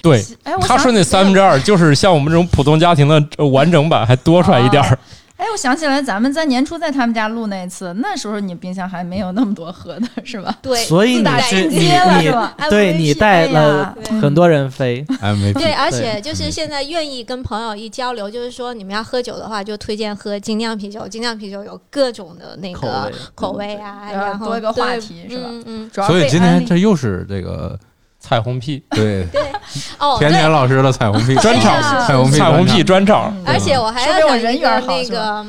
[0.03, 4.99] 对，哎，他说那三分之二就是像我们这种普通家庭的呃完整版还多出来一点儿。
[5.37, 10.57] 哎，我想起来，咱们在年初在他们家录那一次，那时候你冰箱还没有那么多喝的，是吧？
[10.63, 15.05] 对，所以你自打是你进阶了你是吧对 MVP 你带了很多人飞，
[15.55, 21.07] 对，而且就是现在愿意跟朋友一交流，就是说你们要喝酒的话，就推荐喝精酿啤酒。
[21.07, 27.79] 精酿啤酒有各种的那个口味啊，然后多一个话题是吧嗯嗯，主要所以今天这又是这个
[28.27, 28.83] 彩虹屁。
[28.91, 29.25] 对。
[29.27, 29.53] 对，
[29.99, 35.47] 哦，甜对甜老师的彩虹屁专场彩虹屁彩虹屁专专场，而且我还要讲一个人缘那个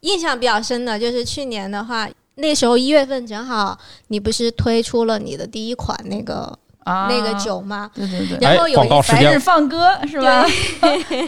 [0.00, 3.76] 印象比较深的，就是去年的话，那时候一月份正好
[4.08, 7.90] 你不是推出了你的第一款那个、啊那个酒吗？
[7.92, 10.46] 对对对，然后有一广告时间白日放歌是吧？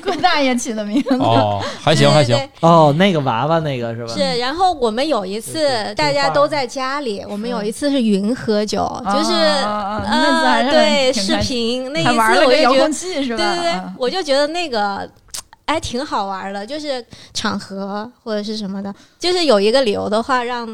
[0.03, 4.13] 郭大爷起的名字， 哦，还行还行哦，那个娃娃那个是吧？
[4.15, 13.43] 是，然后我们有一次大家都在家里，我们有一次是云喝酒，就是呃对视频那一次了个遥控我就觉得，器是吧？
[13.45, 15.09] 对对对啊，我就觉得那个。
[15.69, 17.05] 哎，挺好玩的，就是
[17.35, 20.67] 场合或者是什么的，就是有一个理由的话，让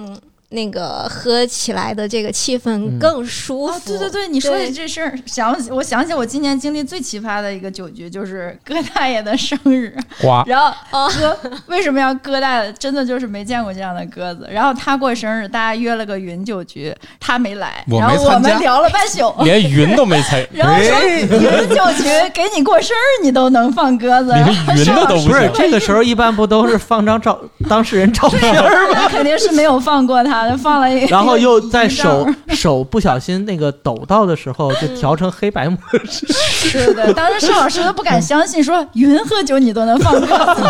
[0.51, 3.73] 那个喝起来的这个气氛嗯更舒服。
[3.73, 9.97] 哦，对对对，你说对起这事儿，想起我想起我今年经历最奇葩的一个酒局，就是哥大爷的生日。
[10.21, 11.37] 瓜然后哦哥
[11.67, 12.73] 为什么要哥大爷？
[12.75, 14.49] 真的就是没见过这样的鸽子。
[14.51, 19.35] 然后他过生日，大家约了个云酒局，他没来，我然后我们聊了半宿。
[19.43, 21.29] 连云都没参， 然后说云
[21.69, 25.51] 酒局给你过生日，你都能放鸽子，连云的都不是。
[25.55, 27.39] 这个时候一般不都是放张照
[27.69, 29.09] 当事人照片儿吗？
[29.09, 36.27] 肯定是没有放过他的，放了一个，然后又在手手不小心那个抖到的时候，就调成黑白模式。
[36.33, 40.63] 是的，当时盛老师都不敢相信，说云喝酒你都能放鸽子，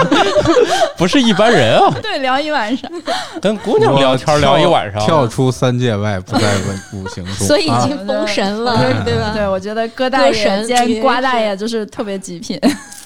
[0.99, 2.91] 不是一般人啊， 对，聊一晚上。
[3.41, 6.49] 跟姑娘聊天聊一晚上，跳出三界外，不在
[6.93, 7.47] 五行中。
[7.47, 9.33] 所以已啊经封神了，对吧？
[9.35, 12.61] 对，我觉得哥大爷瓜大爷就是特别极品。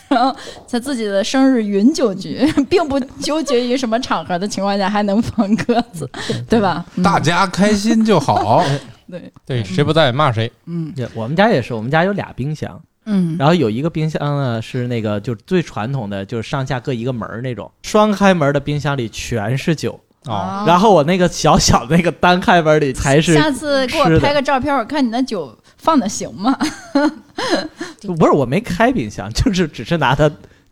[0.09, 0.35] 然后
[0.67, 6.09] 在自己的生日云酒局， 并不纠结于什么场合的情况下还能放鸽子，
[6.49, 6.85] 对吧？
[6.97, 7.03] 嗯。
[7.03, 8.65] 大家开心就好。
[9.11, 10.51] 对，对，谁不在骂谁。
[10.67, 10.93] 嗯。
[10.95, 26.57] 对我们家也是，我们家有俩冰箱，嗯，然后有一个冰箱呢是那个就是最传统的，就是上下各一个门儿那种，双开门的冰箱里全是酒，哦，然后我那个小小的那个单开门里才是下次给我拍个照片，我看你那酒放的行吗？
[28.19, 30.31] 不是我没开冰箱，就是只是拿它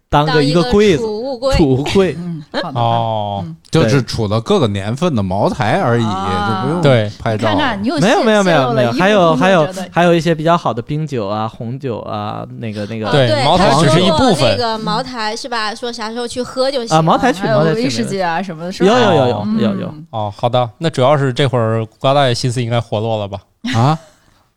[0.09, 2.15] 当个一个柜子储物柜，储物柜。
[2.19, 2.81] 嗯， 好的。
[2.81, 7.49] 哦，就是储了各个年份的茅台而已，啊就不用对拍照。
[7.49, 15.75] 看看你有没有没有没有没有，还有还有还还有一些比较好的冰酒啊、红酒啊，那个那个对对，茅台只是一部分那个茅台是吧？
[15.75, 19.01] 说啥时候去喝就行啊，茅台去还有茅台去威士忌啊什么的，是有吧？
[19.01, 23.39] 有有有嗯有有哦，好的，那主要是这会儿瓜大爷心思应该活络了吧？
[23.75, 23.99] 啊，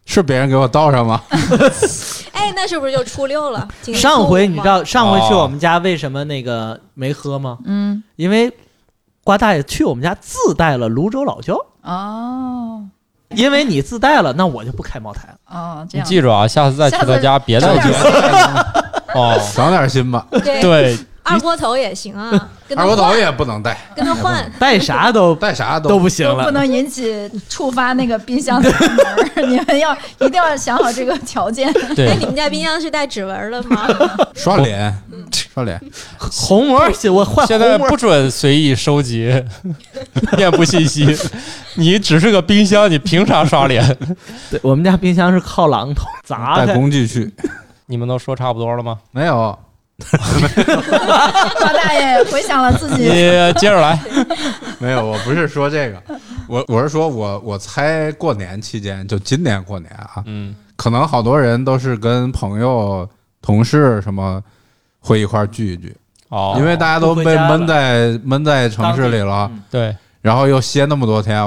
[0.10, 1.22] 是别人给我倒上吗？
[2.34, 3.68] 哎，那是不是就初六了？
[3.94, 7.60] 上回你知道上回去哦我们家为什么那个没喝吗？
[7.64, 8.52] 嗯因为
[9.24, 12.84] 瓜大爷去我们家自带了泸州老窖，哦
[13.36, 15.36] 因为你自带了，那我就不开茅台了。
[15.46, 17.94] 哦，这你记住啊，下次再去他家别带酒
[19.14, 19.40] 哦。
[19.54, 20.98] 长点心吧，对对，
[21.30, 22.30] 二锅头也行啊，
[22.68, 24.52] 跟他二锅头，也不能带，跟他换。
[24.60, 26.52] 带啥都 带啥都不行了不。
[26.52, 28.70] 能引起触发那个冰箱的
[29.36, 31.70] 门， 你们要一定要想好这个条件。
[31.70, 33.88] 哎，对你，们家冰箱是带指纹的吗？
[34.34, 34.94] 刷脸，
[35.54, 35.80] 刷脸。
[36.18, 36.82] 红膜，
[37.14, 39.44] 我换现在不准随意收集
[40.38, 41.08] 面部信息，
[41.76, 43.98] 你只是个冰箱，你凭啥刷脸？
[44.50, 46.74] 对我们家冰箱是靠榔头砸的带。
[46.74, 47.32] 工具去，
[47.88, 49.00] 你们都说差不多了吗？
[49.12, 49.58] 没有，
[51.60, 53.10] 高大爷回想了自你己，
[53.60, 54.00] 接着来。
[54.80, 56.02] 没有，我不是说这个，
[56.48, 63.08] 我我是说我我猜过年期间，就今年过年啊，嗯，可能好多人都是跟朋友、
[63.42, 64.42] 同事什么
[65.00, 65.96] 会一块儿聚一聚，
[66.30, 69.64] 哦，因为大家都被闷在闷在城市里了，嗯。
[69.70, 69.96] 对。
[70.22, 71.38] 然后又歇那么多天，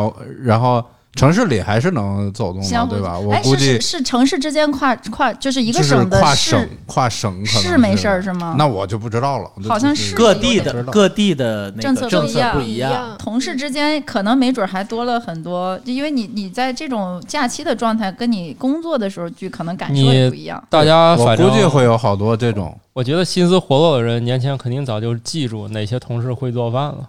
[0.43, 0.83] 然后
[1.15, 3.19] 城市里还是能走动的，对吧？
[3.19, 8.55] 我哎，估计是是是城市之间跨跨，就是一个省的市跨省跨省可能是没事儿是吗？
[8.57, 13.17] 那我就不知道了，好像是各地的各地的那政个政策策不一样不一样。
[13.19, 20.63] 同事之间可能没准还多了很多，因为你你在这种假期的状态，跟你工作的时候就，可能感受也不一样。
[20.71, 27.09] 大家我估计会有好多这种，我觉得心思活络的人，年前肯定早就记住哪些同事会做饭了，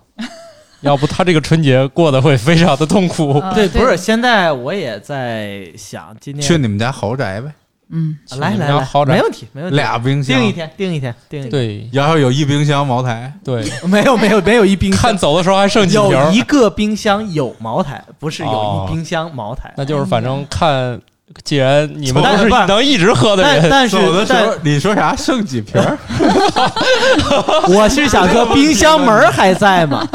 [0.83, 3.39] 要不他这个春节过得会非常的痛苦。
[3.39, 7.51] 啊对，不是，现在我也在想，今年去你们家豪宅呗，
[7.89, 11.51] 嗯，啊来来来，没问题，没问题，俩冰箱，定一天，定一天，定一天。
[11.51, 19.73] 对然后有一冰箱茅台，对， 没有没有没有一冰箱 看走的时候还剩几瓶有儿，一个冰箱有茅台，不是有哦一冰箱茅台。
[19.77, 20.99] 那就是反正看
[21.43, 25.15] 既然你们但都是能一直喝的人，但但是走的时候你说啥？
[25.15, 25.81] 剩几瓶？
[27.69, 30.05] 我是想说冰箱门还在吗？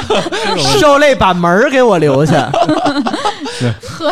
[0.80, 2.50] 受累把门给我留下。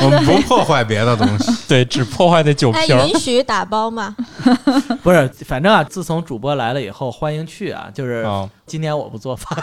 [0.03, 1.53] 我们不破坏别的东西。
[1.68, 3.07] 对，只破坏那酒哎，瓶儿。
[3.07, 4.14] 允许打包吗？
[5.03, 7.88] 不是，反正啊，自从主播来了以后，欢迎去啊。
[7.92, 9.59] 就是啊，今年我不做饭，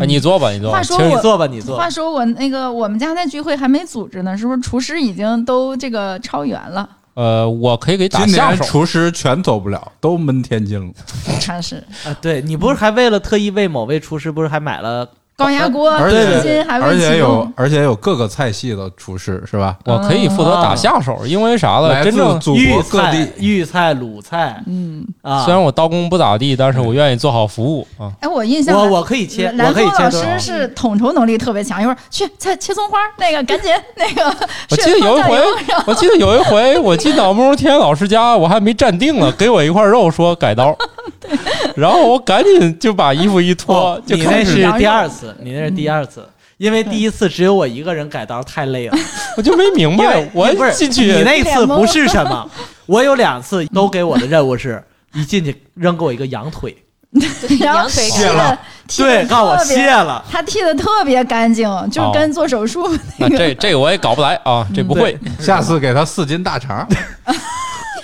[0.00, 0.82] 哎你做吧，你做吧。
[0.82, 1.76] 其实话说我你做吧，你做。
[1.76, 6.88] 话说我那个我们家那聚会还没组织呢，是不是厨师已经都这个超员了？
[7.14, 8.64] 呃，我可以给打今年下手。
[8.64, 10.92] 厨师全走不了，都闷天津了。
[11.40, 15.06] 看 是啊，对你不是还为了特意为某位厨师，不是还买了？
[15.40, 17.50] 高压锅，而且还而且有。
[17.56, 19.76] 而且有各个菜系的厨师是吧？
[19.84, 21.88] 我可以负责打下手，因为啥了？
[21.88, 25.44] 来自真正祖豫国各地菜、豫菜、鲁菜嗯，啊。
[25.44, 28.12] 虽然我刀工不咋地，但是我愿意做好服务啊。
[28.20, 34.34] 哎，我印象我我可以切，我蓝峰老可以切多少师是统筹能力特别强，一会儿去切切葱花，那个赶紧那个。
[34.70, 35.38] 我记得有一回
[35.86, 40.76] 我记得有一回，我进到慕容天老师家，我还没站定呢，给我一块肉，说改刀，
[41.76, 46.28] 然后我赶紧就把衣服一脱，哦就开始，你那是第二次，你那是第二次，
[46.58, 48.98] 因为第一次只有我一个人改刀，太累了。
[49.36, 52.50] 我就没明白为，我不是进去你那次不是什么，
[52.86, 54.82] 我有两次都给我的任务是
[55.14, 56.76] 一进去扔给我一个羊腿
[57.60, 60.24] 然后羊腿剃的，剃对，的告诉我特别卸了。
[60.30, 65.18] 他剃的特别干净，就是跟做手术那个这这个我也搞不来啊，这不会。
[65.40, 66.86] 下次给他四斤大肠，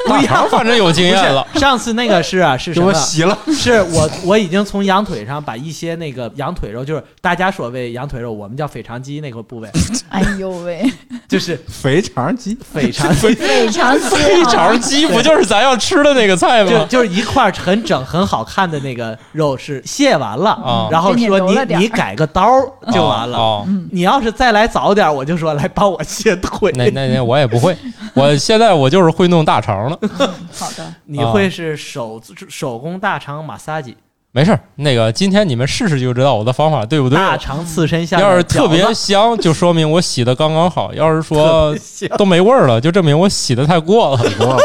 [0.08, 2.92] 大肠 反正有经验了，上次那个是啊，是给什么？
[2.94, 3.36] 洗了。
[3.52, 9.68] 是我我已经从羊腿上把一些那个羊腿肉，就是大家所谓羊腿肉，我们叫腓肠肌那个部位，
[10.10, 10.84] 哎呦喂，
[11.28, 13.34] 就是肥肠鸡，肥肠，非
[13.70, 16.70] 常肥肠鸡不就是咱要吃的那个菜吗？
[16.70, 22.44] 就就是一块很整很好看的那个肉是卸完了，啊然后说你你改个刀
[22.92, 23.38] 就完了。
[23.38, 26.72] 哦，你要是再来早点，我就说来帮我卸腿。
[26.74, 27.76] 那那那我也不会，
[28.14, 29.95] 我现在我就是会弄大肠了。
[30.52, 33.96] 好的，你会是手手工大肠马萨吉，
[34.32, 37.16] 没事儿，那个今天你们试试就知道我的方法对不对。
[37.16, 41.74] 大肠刺身下要是特别香，就说明我洗的刚刚好；要是说
[42.18, 44.60] 都没味儿了，就证明我洗的太过了我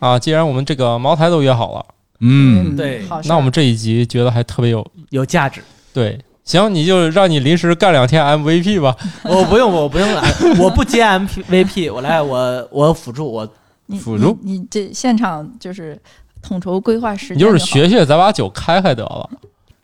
[0.06, 0.18] 啊。
[0.18, 1.86] 既然我们这个茅台都约好了，
[2.20, 5.62] 嗯，对那我们这一集觉得还特别有有价值。
[5.92, 6.18] 对。
[6.42, 8.96] 行，你就让你临时干两天 MVP 吧。
[9.22, 13.48] 我不用，我不用来，我不接 MVP，我来，我我辅助我。
[13.90, 16.00] 你辅助你你这现场就是
[16.40, 19.28] 统筹规划时间你就是学学，咱把酒开开得了。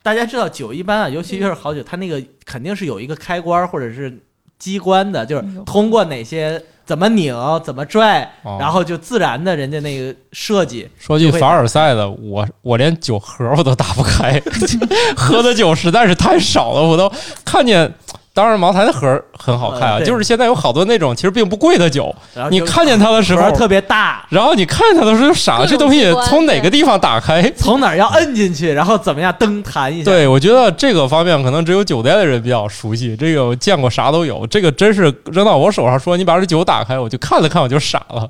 [0.03, 4.17] 大家知道酒一般啊，尤其是好酒，它那个肯定是有一个开关或者是
[4.59, 7.35] 机关的，就是通过哪些怎么拧、
[7.65, 10.89] 怎么拽，哦然后就自然的人家那个设计。
[10.97, 14.41] 说句凡尔赛的，我我连酒盒我都打不开，
[15.17, 17.13] 喝的酒实在是太少了，我都
[17.45, 17.93] 看见。
[18.37, 22.15] 当然，茅台的盒儿很好看啊，就是现在有好多那种其实并不贵的酒，
[22.51, 27.51] 你看见它的时候，特别大，然后你看见它的时候就傻了，这东西从哪个地方打开？
[27.57, 30.11] 从哪儿要摁进去，然后怎么样灯弹一下。
[30.11, 33.17] 对，我觉得这个方面可能只有酒店的人比较熟悉。
[33.17, 38.29] 这个见过啥都有，这个真是扔到我手上说你把这酒打开，我就看了看我就傻了。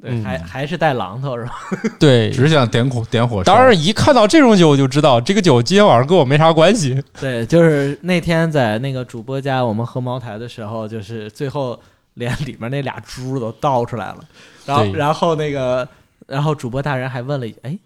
[0.00, 1.52] 对，嗯还还是带榔头是吧？
[1.98, 3.52] 对，只想点火点火烧。
[3.52, 7.02] 当然一看到这种酒，我就知道这个酒今天晚上跟我没啥关系。
[7.20, 11.80] 对，就是那天在那个主播家，我们喝茅台的时候，就是最后
[12.14, 14.18] 连里面那俩珠都倒出来了，
[14.66, 15.88] 然后然后那个
[16.26, 17.78] 然后主播大人还问了一句：“哎，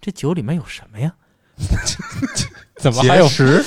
[0.00, 1.12] 这酒里面有什么呀？
[2.80, 3.62] 怎么还有结石，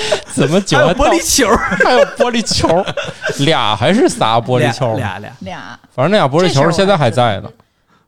[0.32, 1.48] 怎么酒还有玻璃球，
[1.84, 2.84] 还有玻璃球，
[3.44, 4.94] 俩还是仨玻璃球？
[4.96, 5.78] 俩俩俩。
[5.94, 7.50] 反正那俩玻璃球现在还在呢。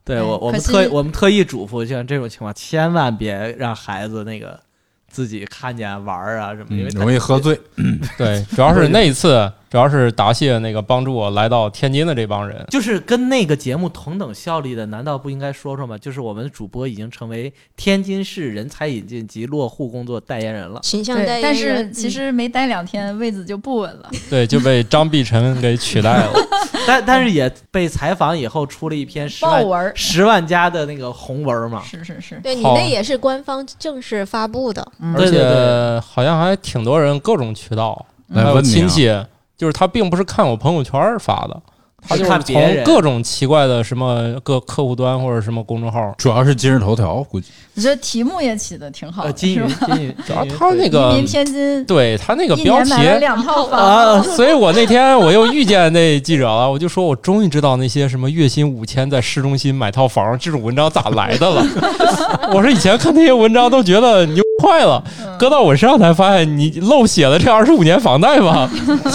[0.05, 4.59] 对哎我我们特我们特意嘱咐，像这种情况，千万别让孩子那个
[5.11, 7.59] 自己看见玩儿啊什么，因为嗯容易喝醉。
[8.17, 12.65] 对，主要是那一次，主要是答谢那个帮助我来到天津的这帮人。
[12.71, 15.97] 就是跟那个节目同等效力的，难道不应该说说吗？
[15.99, 20.81] 就是我们主播已经成为天津市人才引进及落户工作代言人了。
[20.83, 24.11] 形象代言，人但是人其实没待两天，位子就不稳了。
[24.31, 26.33] 对，就被张碧晨给取代了。
[26.87, 31.83] 但但是也被采访以后出了一篇十万文十万加的那个红文嘛。
[31.83, 38.72] 是是是，对你那也是官方正式发布的，嗯而对对且好像还挺多人各种渠道，还有来问你啊。
[38.72, 39.07] 亲戚，
[39.57, 41.61] 就是他并不是看我朋友圈发的，
[42.07, 47.49] 他就是从各种奇怪的什么各客户端或者什么公众号，主要是今日头条，估计。
[47.74, 49.86] 你这题目也起的挺好呃，的，金鱼是吧？
[49.94, 53.80] 金鱼，主要他那个移民天津，对他那个标题两套房。
[53.80, 61.64] 啊， 所以我那天我又遇见那记者了，我就说我终于知道那些什么月薪五千在市中心买套房这种文章咋来的了。
[62.53, 65.39] 我说以前看那些文章都觉得牛坏了，嗯。
[65.39, 68.69] 搁到我身上才发现你漏写了这二十五年房贷吧。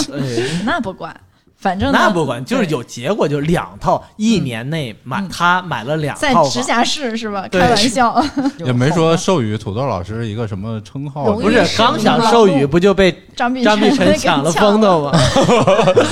[0.66, 1.16] 那不管，
[1.58, 5.30] 反正那不管，就是有结果，就两套，一年内买嗯。
[5.30, 7.48] 他买了两套在，直辖市是吧？
[7.52, 8.24] 开玩笑，
[8.66, 15.18] 也没说授予土豆老师一个什么称号，不是刚想授予，不就被张碧张碧晨晨抢了风头吗？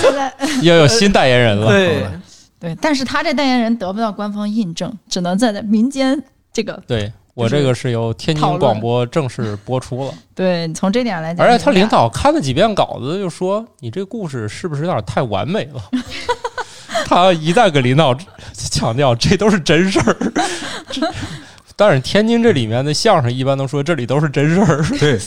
[0.01, 1.67] 现 在又有新代言人了。
[1.67, 2.05] 对，
[2.59, 6.21] 对，但是他这代言人得不到官方印证，只能在在民间
[6.53, 7.11] 这个对
[7.43, 15.81] 我这个是由天津广播正式播出了， 对，从这点来讲，而且他领导看了几遍稿子，就说你这故事是不是有点太完美了？
[17.05, 18.15] 他一再给领导
[18.53, 20.15] 强调，这都是真事儿。
[21.75, 25.19] 但是天津这里面的相声一般都说这里都是真事儿，对，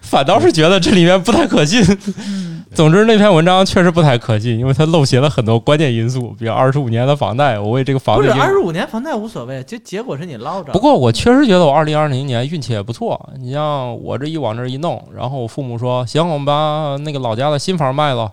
[0.00, 1.82] 反倒是觉得这里面不太可信。
[2.28, 2.47] 嗯，
[2.78, 10.70] 总之，那篇文章确实不太可信，因为它漏写了很多关键因素，比如二十五年的房贷，我为这个房不是子已经二十五年房贷无所谓，就结果是你捞着。
[10.70, 13.30] 不过我确实觉得我二零二零年运气也不错。
[13.40, 18.30] 你像我这一往这儿一弄，然后我父母说行，我们把那个老家的新房卖了，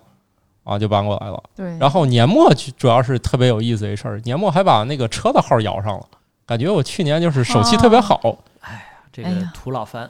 [0.63, 1.41] 啊，就搬过来了。
[1.55, 6.03] 对，然后年末就主要是特别有意思一事儿，年末还把那个车的号摇上了，
[6.45, 8.37] 感觉我去年就是手气特别好。
[9.15, 10.09] 这个土老番，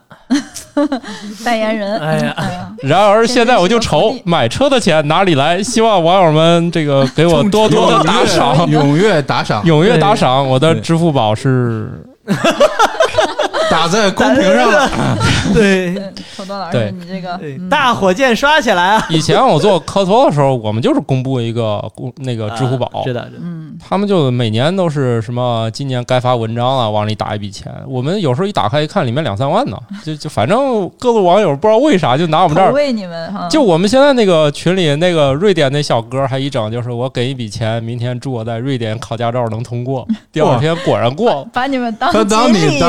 [1.46, 5.62] 代言人，哎呀哎呀，然而现在我就愁买车的钱哪里来？
[5.62, 10.48] 希望网友们这个给我多多的打赏，踊跃打赏，踊跃打赏。
[10.48, 11.92] 我的支付宝是
[13.72, 14.90] 打在公屏上了。
[15.54, 16.04] 对对
[16.36, 17.40] 土豆老对师，你这个
[17.70, 19.08] 大火箭刷起来啊！
[19.10, 23.30] 以前我做科托的时候，我们就是公布一个公那个支付宝，啊是的，
[23.88, 27.72] 他们就每年都是什么今年该发文章了，往里打一笔钱。
[27.88, 32.70] 我们有时候一打开一看，里面两三万呢， 就就反正各路网友不知道为啥就拿我们这儿。
[32.70, 41.48] 投喂你们哈，就我们现在那个群里那个瑞典那小哥还一整就是我给一笔钱，明天祝我在瑞典考驾照能通过，第二天果然过了。
[41.54, 42.80] 把你们当他当锦鲤你？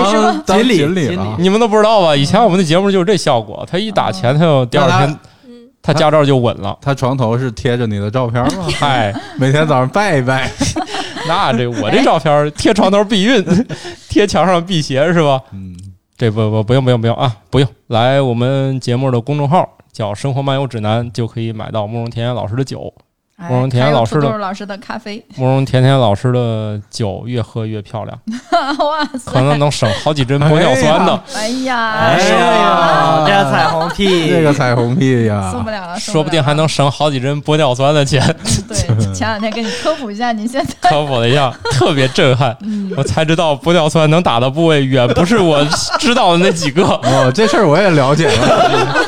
[0.46, 2.16] 当锦鲤锦鲤了，你们都不知道吧？
[2.16, 6.76] 以前我们的节目就是这效果，他一打钱，他就第二天嗯，他驾照就稳了。
[6.80, 8.66] 他床头是贴着你的照片吗？
[8.78, 10.50] 嗨，每天早上拜一拜。
[11.28, 13.44] 那这我这照片贴床头避孕，
[14.08, 15.40] 贴墙上辟邪是吧？
[15.52, 15.76] 嗯，
[16.16, 22.92] 这不不不用不用不用啊，不用来我们节目的公众号叫“生活漫游指南”，就可以买到慕容甜甜老师的酒。
[23.38, 28.18] 哎慕容甜甜老师的老师的咖啡，慕容甜甜老师的酒越喝越漂亮，
[28.80, 31.20] 哇塞，可能能省好几针玻尿酸呢。
[31.34, 38.22] 哎呀，哎呀，这个彩虹屁， 这个彩虹屁呀受不，了了，说不定还能省好几针玻尿酸的钱。
[38.66, 38.74] 对。
[39.12, 42.56] 前两天给你科普一下，你现在科普了一下，特别震撼，
[42.96, 45.62] 我才知道玻尿酸能打的部位远不是我
[45.98, 46.82] 知道的那几个。
[46.84, 49.04] 哦，这事儿我也了解了。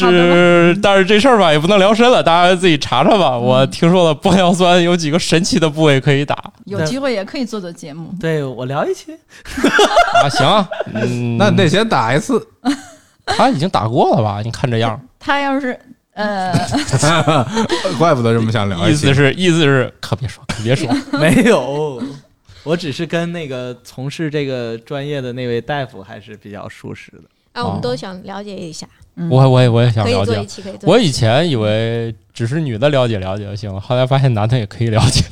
[0.00, 3.36] 这但是这事儿吧也不能聊深了，大家自己查查吧。
[3.36, 6.52] 我听说了玻尿酸有几个神奇的部位可以打。
[6.66, 8.14] 有机会也可以做做节目。
[8.20, 9.12] 对我聊一期，
[10.22, 12.46] 啊，行啊，嗯， 那你得先打一次，
[13.26, 14.40] 他已经打过了吧？
[14.44, 15.76] 你看这样，他要是
[16.14, 16.52] 呃，
[17.98, 19.06] 怪不得这么想聊一期。
[19.06, 20.88] 意思是意思是可别说可别说，
[21.18, 22.02] 没有，
[22.62, 27.22] 我只是跟那个从事这个专业的那位大夫还是比较熟识的。
[27.52, 28.99] 啊，我们都想了解一下，嗯
[29.30, 30.46] 我我也我也想了解。
[30.82, 35.24] 我以前以为只是女的了解了解就行了，后来发现男的也可以了解。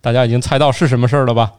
[0.00, 1.52] 大家已经猜到是什么事儿了吧？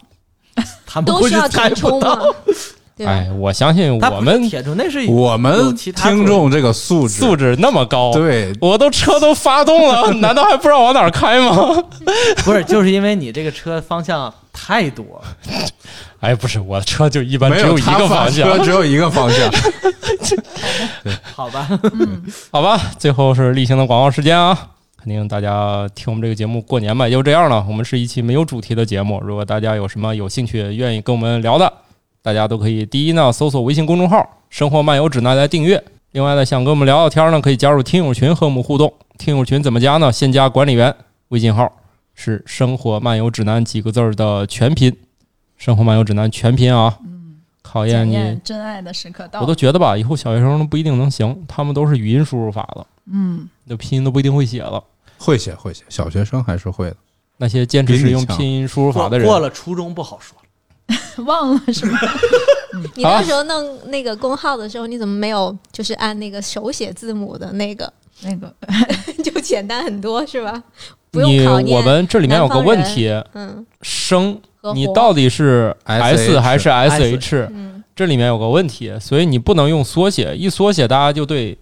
[0.85, 11.83] 他们估计都需要猜不填充嘛 到，，哎，我相信我们铁柱那是我们听众这个素质，素质那么高，对，我都车都发动了，难道还不知道往哪儿开吗？
[12.45, 15.21] 不是就是因为你这个车方向太多，
[16.19, 19.51] 哎，不是，我的车就一般只有一个方向车，只有一个方向。
[21.35, 21.67] 好吧？
[21.93, 22.79] 嗯， 好吧。
[22.97, 27.63] 最后是例行的广告时间啊，肯定大家听我们这个节目过年嘛，也就这样了。
[27.67, 31.71] 我们是一期没有主题的节目，如果大家有什么有兴趣愿意跟我们聊的，
[32.23, 35.83] 大家都可以第一呢搜索微信公众号“生活漫游指南”来订阅。
[36.13, 38.91] 另外呢，想跟我们聊聊天呢，可以加入听友群和我们互动。
[39.19, 40.11] 听友群怎么加呢？
[40.11, 40.95] 先加管理员，
[41.27, 41.71] 微信号
[42.15, 44.95] 是“生活漫游指南”几个字儿的全拼
[45.57, 46.97] ，“生活漫游指南”全拼啊。
[47.61, 49.43] 考验你验真爱的时刻到了。
[49.43, 54.81] 我都觉得吧，以后小学生都不一定能行，他们都是语音输入法了，嗯，那拼音都不一定会写了。
[55.17, 56.95] 会写会写，小学生还是会的。
[57.37, 60.95] 那些坚持使用拼音输入法的人，过了初中不好说了。
[61.25, 61.97] 忘了是吗？
[62.95, 67.91] 你那时候弄那个公号的时候，你怎么没有就是按那个手写字母的那个，
[68.21, 68.53] 那个
[69.23, 70.63] 就简单很多是吧？
[71.11, 71.29] 不用
[71.65, 71.73] 你。
[71.73, 74.39] 我们这里面有个问题，嗯，生
[74.73, 77.47] 你到底是 S 还是 SH？
[77.51, 81.57] 嗯这里面有个问题，所以你不能用缩写，一缩写大家就对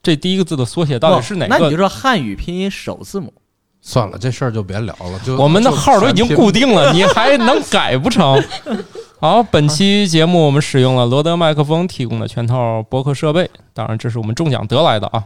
[0.00, 1.76] 这第一个字的缩写到底是哪个那你就？
[1.76, 3.34] 说汉语拼音首字母，
[3.80, 5.18] 算了，这事儿就别聊了。
[5.24, 6.68] 就我们的号都已经固定。
[6.68, 8.40] 定了，你还能改不成？
[9.18, 15.24] 好，本期节目我们使用了罗德麦克风提供的全套播客设备，当然这是我们中奖得来的啊。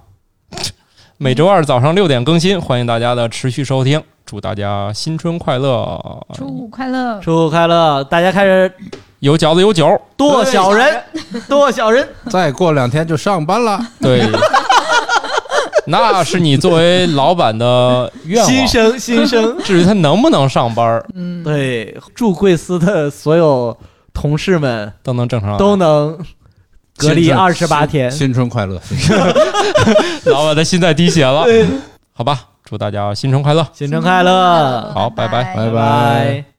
[1.18, 6.00] 每周二早上六点更新，欢迎大家的持续收听，祝大家新春快乐，
[6.34, 7.18] 初五快乐！
[7.18, 8.04] 初五快乐！
[8.04, 8.72] 大家开始
[9.18, 11.02] 有饺子有酒，剁小人，
[11.48, 12.08] 剁小人。
[12.30, 14.22] 再过两天就上班了，对，
[15.84, 18.48] 那是你作为老板的愿望。
[18.48, 19.58] 新生，新生。
[19.64, 23.76] 至于他能不能上班，嗯，对，祝贵司的所有
[24.14, 25.58] 同事们都能正常。
[25.58, 26.16] 都能
[26.96, 28.08] 隔离二十八天。
[28.08, 28.80] 新春快乐！
[30.26, 31.44] 老板的心在滴血了，
[32.12, 34.92] 好吧，祝大家新春快乐，新春快乐！
[34.94, 35.42] 好，拜拜。
[35.42, 36.49] 拜拜拜拜。